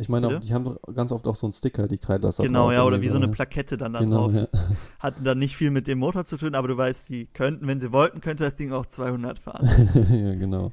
[0.00, 2.72] Ich meine, auch, die haben ganz oft auch so einen Sticker, die Kreidler da Genau,
[2.72, 3.32] ja, oder wie so eine ne?
[3.32, 4.32] Plakette dann da Genau, drauf.
[4.34, 4.48] ja.
[4.98, 7.78] Hatten dann nicht viel mit dem Motor zu tun, aber du weißt, die könnten, wenn
[7.80, 9.66] sie wollten, könnte das Ding auch 200 fahren.
[10.10, 10.72] ja, genau.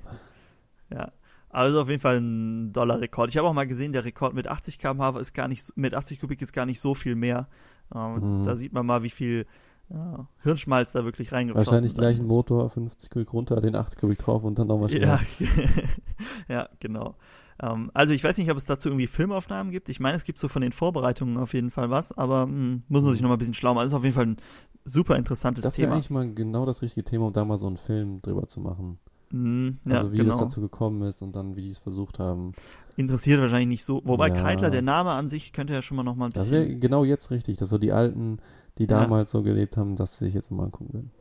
[0.90, 1.12] ja.
[1.50, 3.30] Also auf jeden Fall ein doller Rekord.
[3.30, 5.94] Ich habe auch mal gesehen, der Rekord mit 80 km/h ist gar nicht, so- mit
[5.94, 7.48] 80 Kubik ist gar nicht so viel mehr.
[7.94, 8.44] Ähm, Mhm.
[8.46, 9.46] Da sieht man mal, wie viel
[9.90, 12.28] ja, Hirnschmalz da wirklich reingeflossen Wahrscheinlich gleich ein.
[12.28, 15.50] Motor, 50 Kubik runter, den 80 Kubik drauf und dann nochmal Ja, schneller.
[16.50, 17.16] ja, genau.
[17.62, 19.90] Ähm, also ich weiß nicht, ob es dazu irgendwie Filmaufnahmen gibt.
[19.90, 23.02] Ich meine, es gibt so von den Vorbereitungen auf jeden Fall was, aber mh, muss
[23.04, 23.86] man sich noch mal ein bisschen schlau machen.
[23.86, 24.38] Das ist auf jeden Fall ein
[24.86, 25.96] super interessantes Das wäre Thema.
[25.96, 29.00] eigentlich mal genau das richtige Thema, um da mal so einen Film drüber zu machen.
[29.32, 30.30] Mhm, ja, Also wie genau.
[30.32, 32.54] das dazu gekommen ist und dann wie die es versucht haben.
[32.96, 34.02] Interessiert wahrscheinlich nicht so.
[34.06, 34.34] Wobei Ja.
[34.36, 36.68] Kreidler, der Name an sich könnte ja schon mal noch mal ein Das bisschen.
[36.70, 38.38] wäre genau jetzt richtig, dass so die Alten,
[38.78, 38.88] die Ja.
[39.02, 41.12] damals so gelebt haben, dass sie sich jetzt mal angucken würden.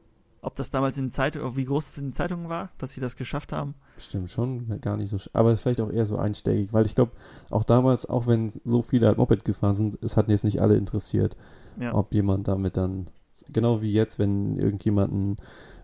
[0.46, 3.16] Ob das damals in Zeitungen, wie groß es in den Zeitungen war, dass sie das
[3.16, 3.74] geschafft haben.
[3.96, 7.10] Bestimmt schon, gar nicht so, aber vielleicht auch eher so einschlägig, weil ich glaube,
[7.50, 10.76] auch damals, auch wenn so viele halt Moped gefahren sind, es hatten jetzt nicht alle
[10.76, 11.36] interessiert,
[11.80, 11.94] Ja.
[11.94, 13.06] ob jemand damit dann,
[13.52, 15.36] genau wie jetzt, wenn irgendjemand, ein,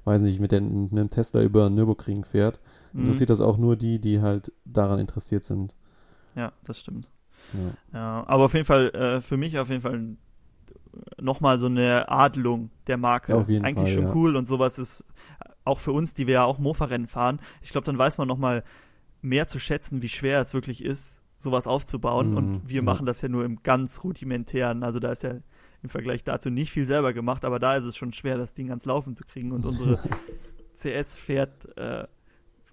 [0.04, 2.60] weiß nicht, mit, den, mit einem Tesla über Nürburgring fährt,
[2.92, 3.00] Mhm.
[3.00, 5.74] interessiert das auch nur die, die halt daran interessiert sind.
[6.36, 7.08] Ja, das stimmt.
[7.52, 7.72] Ja.
[7.92, 10.16] Ja, aber auf jeden Fall, äh, für mich auf jeden Fall
[11.20, 13.32] nochmal so eine Adelung der Marke.
[13.32, 14.14] Ja, auf jeden Eigentlich Fall, schon ja.
[14.14, 15.05] cool und sowas ist
[15.64, 17.40] auch für uns, die wir ja auch Mofa-Rennen fahren.
[17.62, 18.64] Ich glaube, dann weiß man nochmal
[19.20, 22.30] mehr zu schätzen, wie schwer es wirklich ist, sowas aufzubauen.
[22.30, 22.82] Mhm, und wir ja.
[22.82, 24.82] machen das ja nur im ganz rudimentären.
[24.82, 25.34] Also da ist ja
[25.82, 28.70] im Vergleich dazu nicht viel selber gemacht, aber da ist es schon schwer, das Ding
[28.70, 29.53] ans Laufen zu kriegen.
[29.53, 29.99] Und unsere
[30.74, 32.07] CS fährt äh,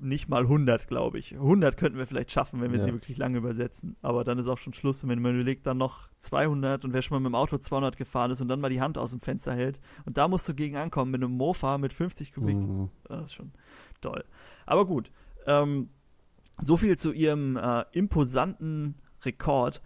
[0.02, 1.34] nicht mal 100, glaube ich.
[1.34, 2.86] 100 könnten wir vielleicht schaffen, wenn wir Ja.
[2.86, 3.96] sie wirklich lange übersetzen.
[4.02, 5.04] Aber dann ist auch schon Schluss.
[5.04, 7.98] Und wenn man überlegt, dann noch 200 und wer schon mal mit dem Auto 200
[7.98, 10.54] gefahren ist und dann mal die Hand aus dem Fenster hält und da musst du
[10.54, 12.58] gegen ankommen mit einem Mofa mit 50 Kubik.
[12.58, 12.90] Mhm.
[13.06, 13.52] Das ist schon
[14.02, 14.24] toll.
[14.66, 15.12] Aber gut,
[15.46, 15.90] ähm,
[16.62, 19.82] so viel zu ihrem äh, imposanten Rekord.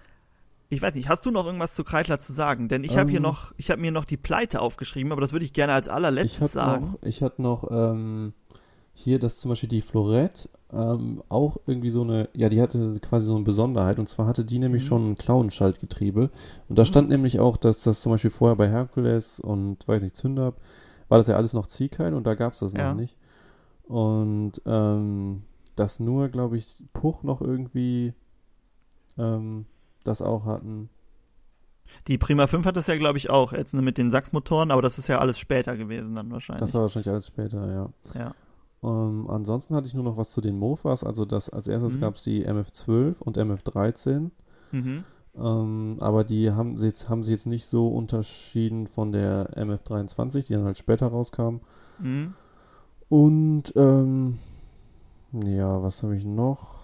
[0.69, 2.67] Ich weiß nicht, hast du noch irgendwas zu Kreitler zu sagen?
[2.67, 3.23] Denn ich habe hier Ähm.
[3.23, 5.93] noch, ich habe mir noch die Pleite aufgeschrieben, aber das würde ich gerne als Ich
[5.93, 6.91] allerletztes hatte sagen.
[6.93, 8.33] noch, ich hatte noch ähm,
[8.93, 13.25] hier, dass zum Beispiel die Florette ähm, auch irgendwie so eine, ja, die hatte quasi
[13.27, 14.87] so eine Besonderheit und zwar hatte die nämlich Mhm.
[14.87, 16.29] schon ein Klauenschaltgetriebe
[16.69, 16.87] und da Mhm.
[16.87, 20.55] stand nämlich auch, dass das zum Beispiel vorher bei Herkules und weiß nicht, Zündab
[21.09, 22.89] war das ja alles noch Ziehkeil und da gab es das Ja.
[22.93, 23.17] noch nicht.
[23.83, 25.43] Und ähm,
[25.75, 28.13] dass nur, glaube ich, Puch noch irgendwie
[29.17, 29.65] ähm,
[30.03, 30.89] das auch hatten.
[32.07, 34.97] Die Prima 5 hat das ja, glaube ich, auch, jetzt mit den Sachsmotoren, aber das
[34.97, 36.61] ist ja alles später gewesen dann wahrscheinlich.
[36.61, 37.89] Das war wahrscheinlich alles später, ja.
[38.19, 38.33] ja.
[38.83, 41.03] Ähm, ansonsten hatte ich nur noch was zu den Mofas.
[41.03, 42.01] Also das als erstes Mhm.
[42.01, 44.29] gab es die MF12 und MF13.
[44.71, 45.03] Mhm.
[45.35, 50.45] Ähm, aber die haben sie, jetzt, haben sie jetzt nicht so unterschieden von der MF23,
[50.47, 51.57] die dann halt später rauskam.
[51.99, 52.33] Mhm.
[53.09, 54.37] Und ähm,
[55.31, 56.83] ja, was habe ich noch?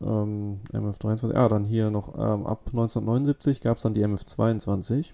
[0.00, 5.12] Ähm, MF23, ah, dann hier noch ähm, ab 1979 gab es dann die MF22.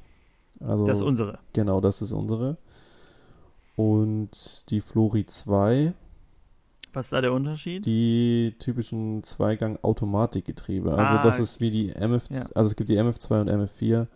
[0.60, 1.38] Also Das ist unsere.
[1.52, 2.56] genau, das ist unsere.
[3.76, 5.92] Und die Flori 2
[6.92, 7.84] Was ist da der Unterschied?
[7.86, 10.92] die typischen Zweigang-Automatikgetriebe.
[10.92, 12.44] Also Ah, das ist wie die MF, ja.
[12.54, 14.06] also es gibt die MF2 und MF4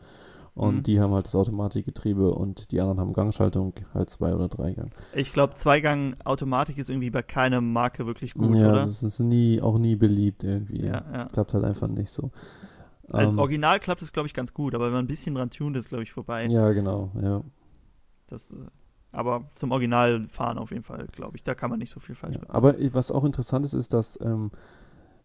[0.55, 0.83] und Mhm.
[0.85, 4.91] die haben halt das Automatikgetriebe und die anderen haben Gangschaltung, halt Zwei- oder Dreigang.
[5.15, 8.87] Ich glaube, Zweigang Automatik ist irgendwie bei keiner Marke wirklich gut, ja, oder?
[8.87, 10.87] das ist nie, auch nie beliebt irgendwie.
[10.87, 11.25] Ja, ja.
[11.27, 12.31] Klappt halt einfach Das- nicht so.
[13.09, 15.51] Also Ähm, original klappt es, glaube ich, ganz gut, aber wenn man ein bisschen dran
[15.51, 16.47] tunt, ist, glaube ich, vorbei.
[16.47, 17.43] ja, genau, ja.
[18.29, 18.57] Das, äh,
[19.13, 22.15] aber zum Original fahren auf jeden Fall, glaube ich, da kann man nicht so viel
[22.15, 22.43] falsch ja.
[22.43, 22.53] machen.
[22.53, 24.51] Aber was auch interessant ist, ist, dass ähm,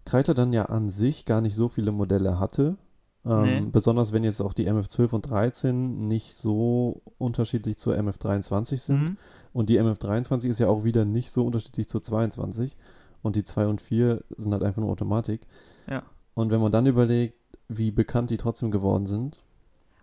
[0.05, 2.77] Kreiter dann ja an sich gar nicht so viele Modelle hatte.
[3.25, 3.61] Ähm, Nee.
[3.71, 9.01] Besonders wenn jetzt auch die MF12 und 13 nicht so unterschiedlich zur MF23 sind.
[9.01, 9.17] Mhm.
[9.53, 12.75] Und die MF23 ist ja auch wieder nicht so unterschiedlich zur 22.
[13.21, 15.41] Und die 2 und 4 sind halt einfach nur Automatik.
[15.89, 16.03] Ja.
[16.35, 19.41] Und wenn man dann überlegt, wie bekannt die trotzdem geworden sind.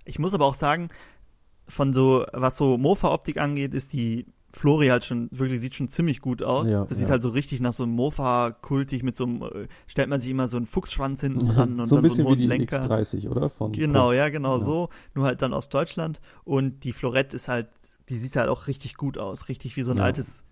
[0.04, 0.88] Ich muss aber auch sagen,
[1.72, 6.20] von so, was so Mofa-Optik angeht, ist die Flori halt schon, wirklich sieht schon ziemlich
[6.20, 6.68] gut aus.
[6.68, 7.12] Ja, das sieht ja.
[7.12, 10.46] halt so richtig nach so einem Mofa-kultig mit so einem, äh, stellt man sich immer
[10.48, 12.82] so einen Fuchsschwanz hinten dran und so ein dann so bisschen einen wie die Lenker.
[12.84, 13.48] X30, oder?
[13.48, 14.12] Von Genau, Puch.
[14.14, 14.60] ja, genau Ja.
[14.64, 14.88] so.
[15.14, 16.20] Nur halt dann aus Deutschland.
[16.44, 17.68] Und die Florette ist halt,
[18.10, 19.48] die sieht halt auch richtig gut aus.
[19.48, 20.04] Richtig wie so ein Ja.
[20.04, 20.44] altes,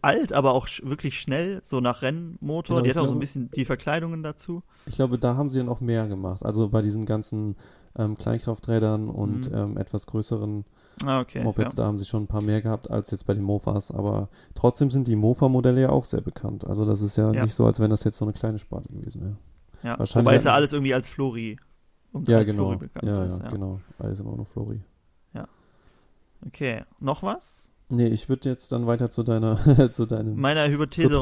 [0.00, 2.76] alt, aber auch wirklich schnell, so nach Rennmotor.
[2.76, 4.62] Genau, die hat auch so ein glaube- bisschen die Verkleidungen dazu.
[4.86, 6.42] Ich glaube, da haben sie dann auch mehr gemacht.
[6.44, 7.56] Also bei diesen ganzen
[7.96, 9.56] ähm, Kleinkrafträdern und Mhm.
[9.56, 10.64] ähm, etwas größeren
[11.04, 11.42] Ah, okay.
[11.42, 11.82] Mopeds, ja.
[11.82, 13.90] da haben sie schon ein paar mehr gehabt als jetzt bei den Mofas.
[13.90, 16.64] Aber trotzdem sind die Mofa-Modelle ja auch sehr bekannt.
[16.66, 17.42] Also das ist ja, Ja.
[17.42, 19.36] nicht so, als wenn das jetzt so eine kleine Sparte gewesen wäre.
[19.82, 19.98] Ja.
[19.98, 21.58] Wahrscheinlich Wobei es ja alles irgendwie als Flori
[22.12, 22.62] und Ja, als genau.
[22.64, 23.42] Flori bekannt Ja, ist.
[23.42, 23.80] ja, genau.
[23.98, 24.80] Alles immer nur Flori.
[26.46, 27.70] Okay, noch was?
[27.88, 29.56] Nee, ich würde jetzt dann weiter zu deiner,
[29.92, 30.38] zu deinem.
[30.38, 31.14] Meiner Hypothese.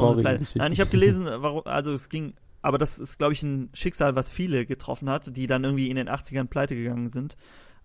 [0.55, 2.33] Nein, ich habe gelesen, warum, also es ging,
[2.63, 5.95] aber das ist, glaube ich, ein Schicksal, was viele getroffen hat, die dann irgendwie in
[5.97, 7.37] den 80ern pleite gegangen sind.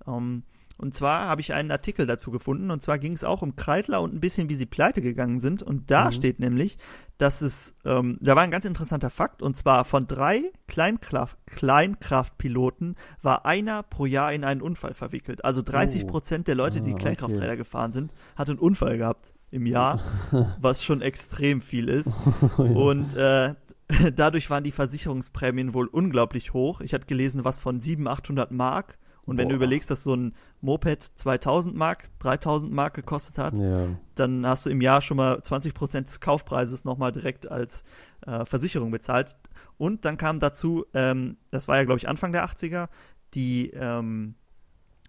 [0.06, 0.44] Ähm,
[0.80, 4.00] und zwar habe ich einen Artikel dazu gefunden, und zwar ging es auch um Kreidler
[4.00, 5.60] und ein bisschen, wie sie pleite gegangen sind.
[5.60, 6.12] Und da Mhm.
[6.12, 6.78] steht nämlich,
[7.18, 12.94] dass es, ähm, da war ein ganz interessanter Fakt, und zwar von drei Kleinkraft, Kleinkraftpiloten
[13.22, 15.44] war einer pro Jahr in einen Unfall verwickelt.
[15.44, 19.66] Also 30 Prozent der Leute, die Ah, Kleinkrafträder gefahren sind, hat einen Unfall gehabt im
[19.66, 20.00] Jahr,
[20.60, 22.12] was schon extrem viel ist.
[22.56, 23.54] Und äh,
[24.14, 26.80] dadurch waren die Versicherungsprämien wohl unglaublich hoch.
[26.80, 28.98] Ich hatte gelesen, was von 700, 800 Mark.
[29.24, 33.88] Und wenn du überlegst, dass so ein Moped 2000 Mark, 3000 Mark gekostet hat, Ja,
[34.14, 37.84] dann hast du im Jahr schon mal 20 Prozent des Kaufpreises nochmal direkt als
[38.26, 39.36] äh, Versicherung bezahlt.
[39.76, 42.88] Und dann kam dazu, ähm, das war ja glaube ich Anfang der 80er,
[43.34, 44.34] die ähm,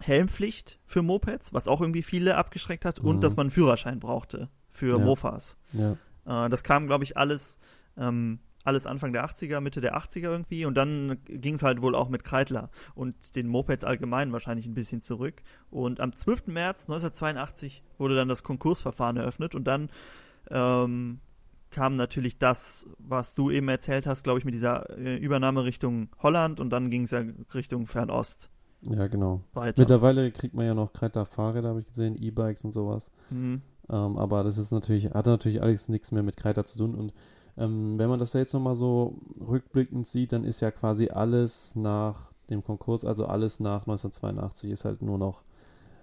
[0.02, 3.22] Helmpflicht für Mopeds, was auch irgendwie viele abgeschreckt hat, und Mhm.
[3.22, 5.06] dass man einen Führerschein brauchte für Ja.
[5.06, 5.58] Mofas.
[5.72, 5.96] ja.
[6.26, 7.58] Äh, das kam, glaube ich, alles,
[7.98, 10.66] ähm, alles Anfang der 80er, Mitte der 80er irgendwie.
[10.66, 14.74] Und dann ging es halt wohl auch mit Kreidler und den Mopeds allgemein wahrscheinlich ein
[14.74, 15.42] bisschen zurück.
[15.70, 16.48] Und am 12.
[16.48, 19.90] März 1982 wurde dann das Konkursverfahren eröffnet und dann
[20.50, 21.20] ähm,
[21.72, 26.10] kam natürlich das, was du eben erzählt hast, glaube ich, mit dieser äh, Übernahme Richtung
[26.20, 28.50] Holland und dann ging es ja Richtung Fernost
[28.82, 29.42] ja, genau.
[29.54, 29.82] weiter.
[29.82, 33.10] Mittlerweile kriegt man ja noch Kreidler Fahrräder, habe ich gesehen, E-Bikes und sowas.
[33.30, 33.62] Mhm.
[33.90, 36.96] Ähm, aber das ist natürlich, hat natürlich alles nichts mehr mit Kreidler zu tun.
[36.96, 37.14] Und
[37.60, 42.32] ähm, wenn man das jetzt nochmal so rückblickend sieht, dann ist ja quasi alles nach
[42.50, 45.44] dem Konkurs, also alles nach 1982 ist halt nur noch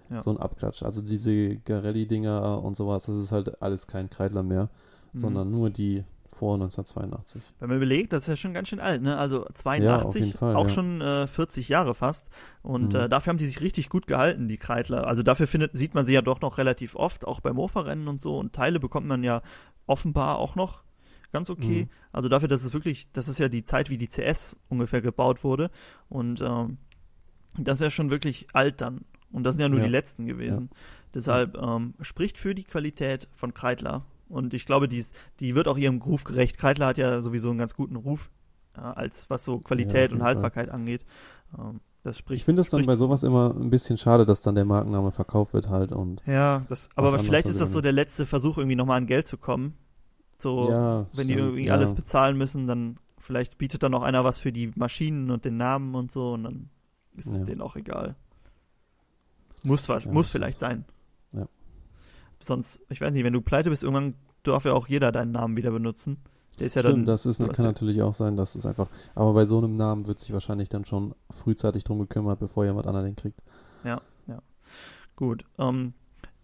[0.09, 0.21] Ja.
[0.21, 0.83] so ein Abklatsch.
[0.83, 4.69] Also diese Garelli-Dinger und sowas, das ist halt alles kein Kreidler mehr,
[5.13, 5.17] Mhm.
[5.19, 7.41] sondern nur die vor 1982.
[7.59, 9.17] Wenn man überlegt, das ist ja schon ganz schön alt, ne?
[9.17, 10.69] Also Ja, auf 82, jeden Fall, auch ja.
[10.69, 12.29] schon äh, 40 Jahre fast.
[12.61, 12.99] Und Mhm.
[12.99, 15.07] äh, dafür haben die sich richtig gut gehalten, die Kreidler.
[15.07, 18.21] Also dafür findet, sieht man sie ja doch noch relativ oft, auch bei Mofa-Rennen und
[18.21, 18.37] so.
[18.37, 19.41] Und Teile bekommt man ja
[19.87, 20.83] offenbar auch noch
[21.31, 21.83] ganz okay.
[21.83, 21.89] Mhm.
[22.11, 25.43] Also dafür, dass es wirklich, das ist ja die Zeit, wie die CS ungefähr gebaut
[25.43, 25.69] wurde.
[26.09, 26.77] Und ähm,
[27.57, 29.01] das ist ja schon wirklich alt dann.
[29.31, 29.85] Und das sind ja nur Ja.
[29.85, 30.69] die letzten gewesen.
[31.13, 34.05] Deshalb ähm, spricht für die Qualität von Kreidler.
[34.29, 36.57] Und ich glaube, die, ist, die wird auch ihrem Ruf gerecht.
[36.57, 38.29] Kreidler hat ja sowieso einen ganz guten Ruf,
[38.75, 41.05] äh, als was so Ja, Qualität auf und Haltbarkeit angeht.
[41.57, 42.41] Ähm, das spricht.
[42.41, 45.53] Ich finde es dann bei sowas immer ein bisschen schade, dass dann der Markenname verkauft
[45.53, 48.97] wird halt und Ja, das, aber vielleicht ist das so der letzte Versuch, irgendwie nochmal
[48.97, 49.73] an Geld zu kommen.
[50.37, 51.73] So, ja, wenn die stimmt, irgendwie ja.
[51.73, 55.57] alles bezahlen müssen, dann vielleicht bietet dann noch einer was für die Maschinen und den
[55.57, 56.69] Namen und so und dann
[57.15, 57.45] ist es Ja.
[57.45, 58.15] denen auch egal.
[59.63, 60.85] Muss, Ja, muss das vielleicht sein.
[61.33, 61.47] Ja.
[62.39, 64.13] Sonst, ich weiß nicht, wenn du pleite bist, irgendwann
[64.43, 66.17] darf ja auch jeder deinen Namen wieder benutzen.
[66.59, 67.05] Der ist ja Stimmt, dann.
[67.05, 70.07] das ist, kann ja- natürlich auch sein, dass es einfach, aber bei so einem Namen
[70.07, 73.41] wird sich wahrscheinlich dann schon frühzeitig drum gekümmert, bevor jemand anderen den kriegt.
[75.15, 75.45] Gut.
[75.57, 75.93] Ähm,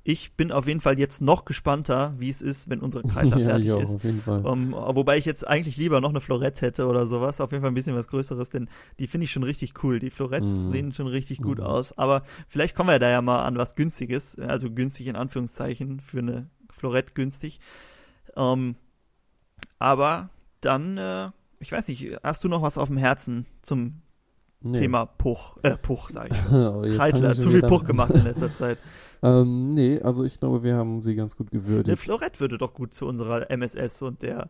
[0.06, 3.46] ich bin auf jeden Fall jetzt noch gespannter, wie es ist, wenn unsere Kreisler ja,
[3.46, 3.96] fertig auch, ist.
[3.96, 4.46] auf jeden Fall.
[4.46, 7.40] Um, wobei ich jetzt eigentlich lieber noch eine Florette hätte oder sowas.
[7.40, 8.68] Auf jeden Fall ein bisschen was Größeres, denn
[9.00, 10.00] die finde ich schon richtig cool.
[10.00, 10.72] Die Florettes Mhm.
[10.72, 11.64] sehen schon richtig gut Mhm.
[11.64, 11.98] aus.
[11.98, 14.38] Aber vielleicht kommen wir da ja mal an was Günstiges.
[14.38, 17.60] Also günstig in Anführungszeichen für eine Florette günstig.
[18.36, 18.76] Ähm,
[19.80, 20.30] aber
[20.62, 21.30] dann, äh,
[21.60, 24.02] ich weiß nicht, hast du noch was auf dem Herzen zum
[24.64, 24.80] Nee.
[24.80, 25.58] Thema Puch?
[25.62, 26.42] Äh, Puch, sage ich.
[26.52, 27.88] Oh, schon zu viel Puch an.
[27.88, 28.78] gemacht in letzter Zeit.
[29.26, 31.98] Ähm, nee, also ich glaube, wir haben sie ganz gut Eine gewürdigt.
[31.98, 34.50] Florette würde doch gut zu unserer MSS und der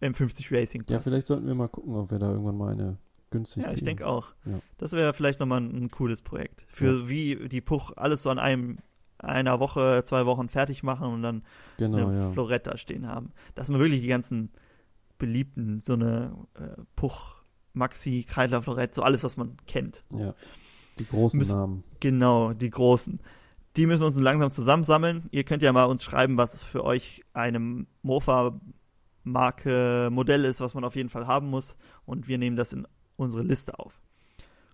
[0.00, 0.92] M50 Racing passen.
[0.92, 2.98] Ja, vielleicht sollten wir mal gucken, ob wir da irgendwann mal eine
[3.30, 4.32] günstig Ja, ich denke auch.
[4.44, 4.60] Ja.
[4.78, 6.64] Das wäre vielleicht nochmal ein, ein cooles Projekt.
[6.68, 8.78] Für wie die Puch alles so an einem
[9.18, 11.42] einer Woche, zwei Wochen fertig machen und dann
[11.76, 12.30] Genau, eine ja.
[12.30, 13.32] Florette da stehen haben.
[13.54, 14.50] Dass man wirklich die ganzen
[15.18, 17.39] beliebten, so eine äh, Puch,
[17.72, 19.98] Maxi, Kreidler, Florette, so alles, was man kennt.
[20.10, 20.34] ja.
[20.98, 21.84] Die großen Müssen- Namen.
[22.00, 23.20] Genau, die großen.
[23.76, 25.28] Die müssen wir uns langsam zusammensammeln.
[25.30, 27.86] Ihr könnt ja mal uns schreiben, was für euch eine
[29.24, 31.76] Mofa-Marke, Modell ist, was man auf jeden Fall haben muss.
[32.06, 34.00] Und wir nehmen das in unsere Liste auf.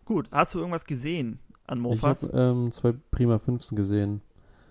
[0.05, 2.23] Gut, hast du irgendwas gesehen an Ich Mofas?
[2.25, 4.21] habe ähm, zwei Prima 15 gesehen.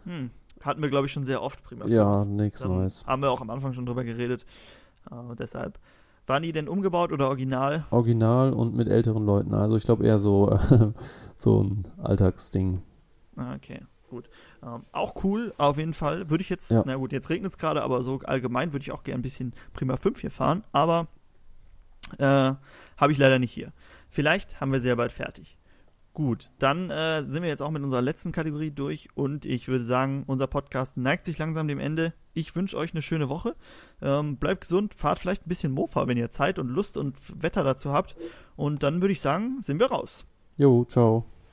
[0.05, 2.41] Hm, hatten wir, glaube ich, schon sehr oft Prima ja, Fünfs.
[2.41, 3.05] nichts Neues.
[3.05, 4.45] Haben wir auch am Anfang schon drüber geredet.
[5.11, 5.77] Äh, deshalb.
[6.27, 7.85] Waren die denn umgebaut oder original?
[7.91, 9.53] Original und mit älteren Leuten.
[9.53, 10.57] Also ich glaube eher so,
[11.37, 12.81] so ein Alltagsding.
[13.35, 14.29] Ah, Okay, gut.
[14.63, 16.29] Ähm, auch cool, auf jeden Fall.
[16.29, 16.83] Würde ich jetzt, Ja.
[16.85, 19.53] na gut, jetzt regnet es gerade, aber so allgemein würde ich auch gerne ein bisschen
[19.73, 20.63] Prima 5 hier fahren.
[20.71, 21.07] Aber
[22.17, 22.23] äh,
[22.97, 23.71] habe ich leider nicht hier.
[24.09, 25.57] Vielleicht haben wir sehr bald fertig.
[26.15, 29.83] Gut, dann äh, sind wir jetzt auch mit unserer letzten Kategorie durch und ich würde
[29.83, 32.13] sagen, unser Podcast neigt sich langsam dem Ende.
[32.33, 33.53] Ich wünsche euch eine schöne Woche.
[34.01, 37.65] Ähm, bleibt gesund, fahrt vielleicht ein bisschen Mofa, wenn ihr Zeit und Lust und Wetter
[37.65, 38.15] dazu habt.
[38.55, 40.25] Und dann würde ich sagen, sind wir raus.
[40.55, 41.25] Jo, ciao.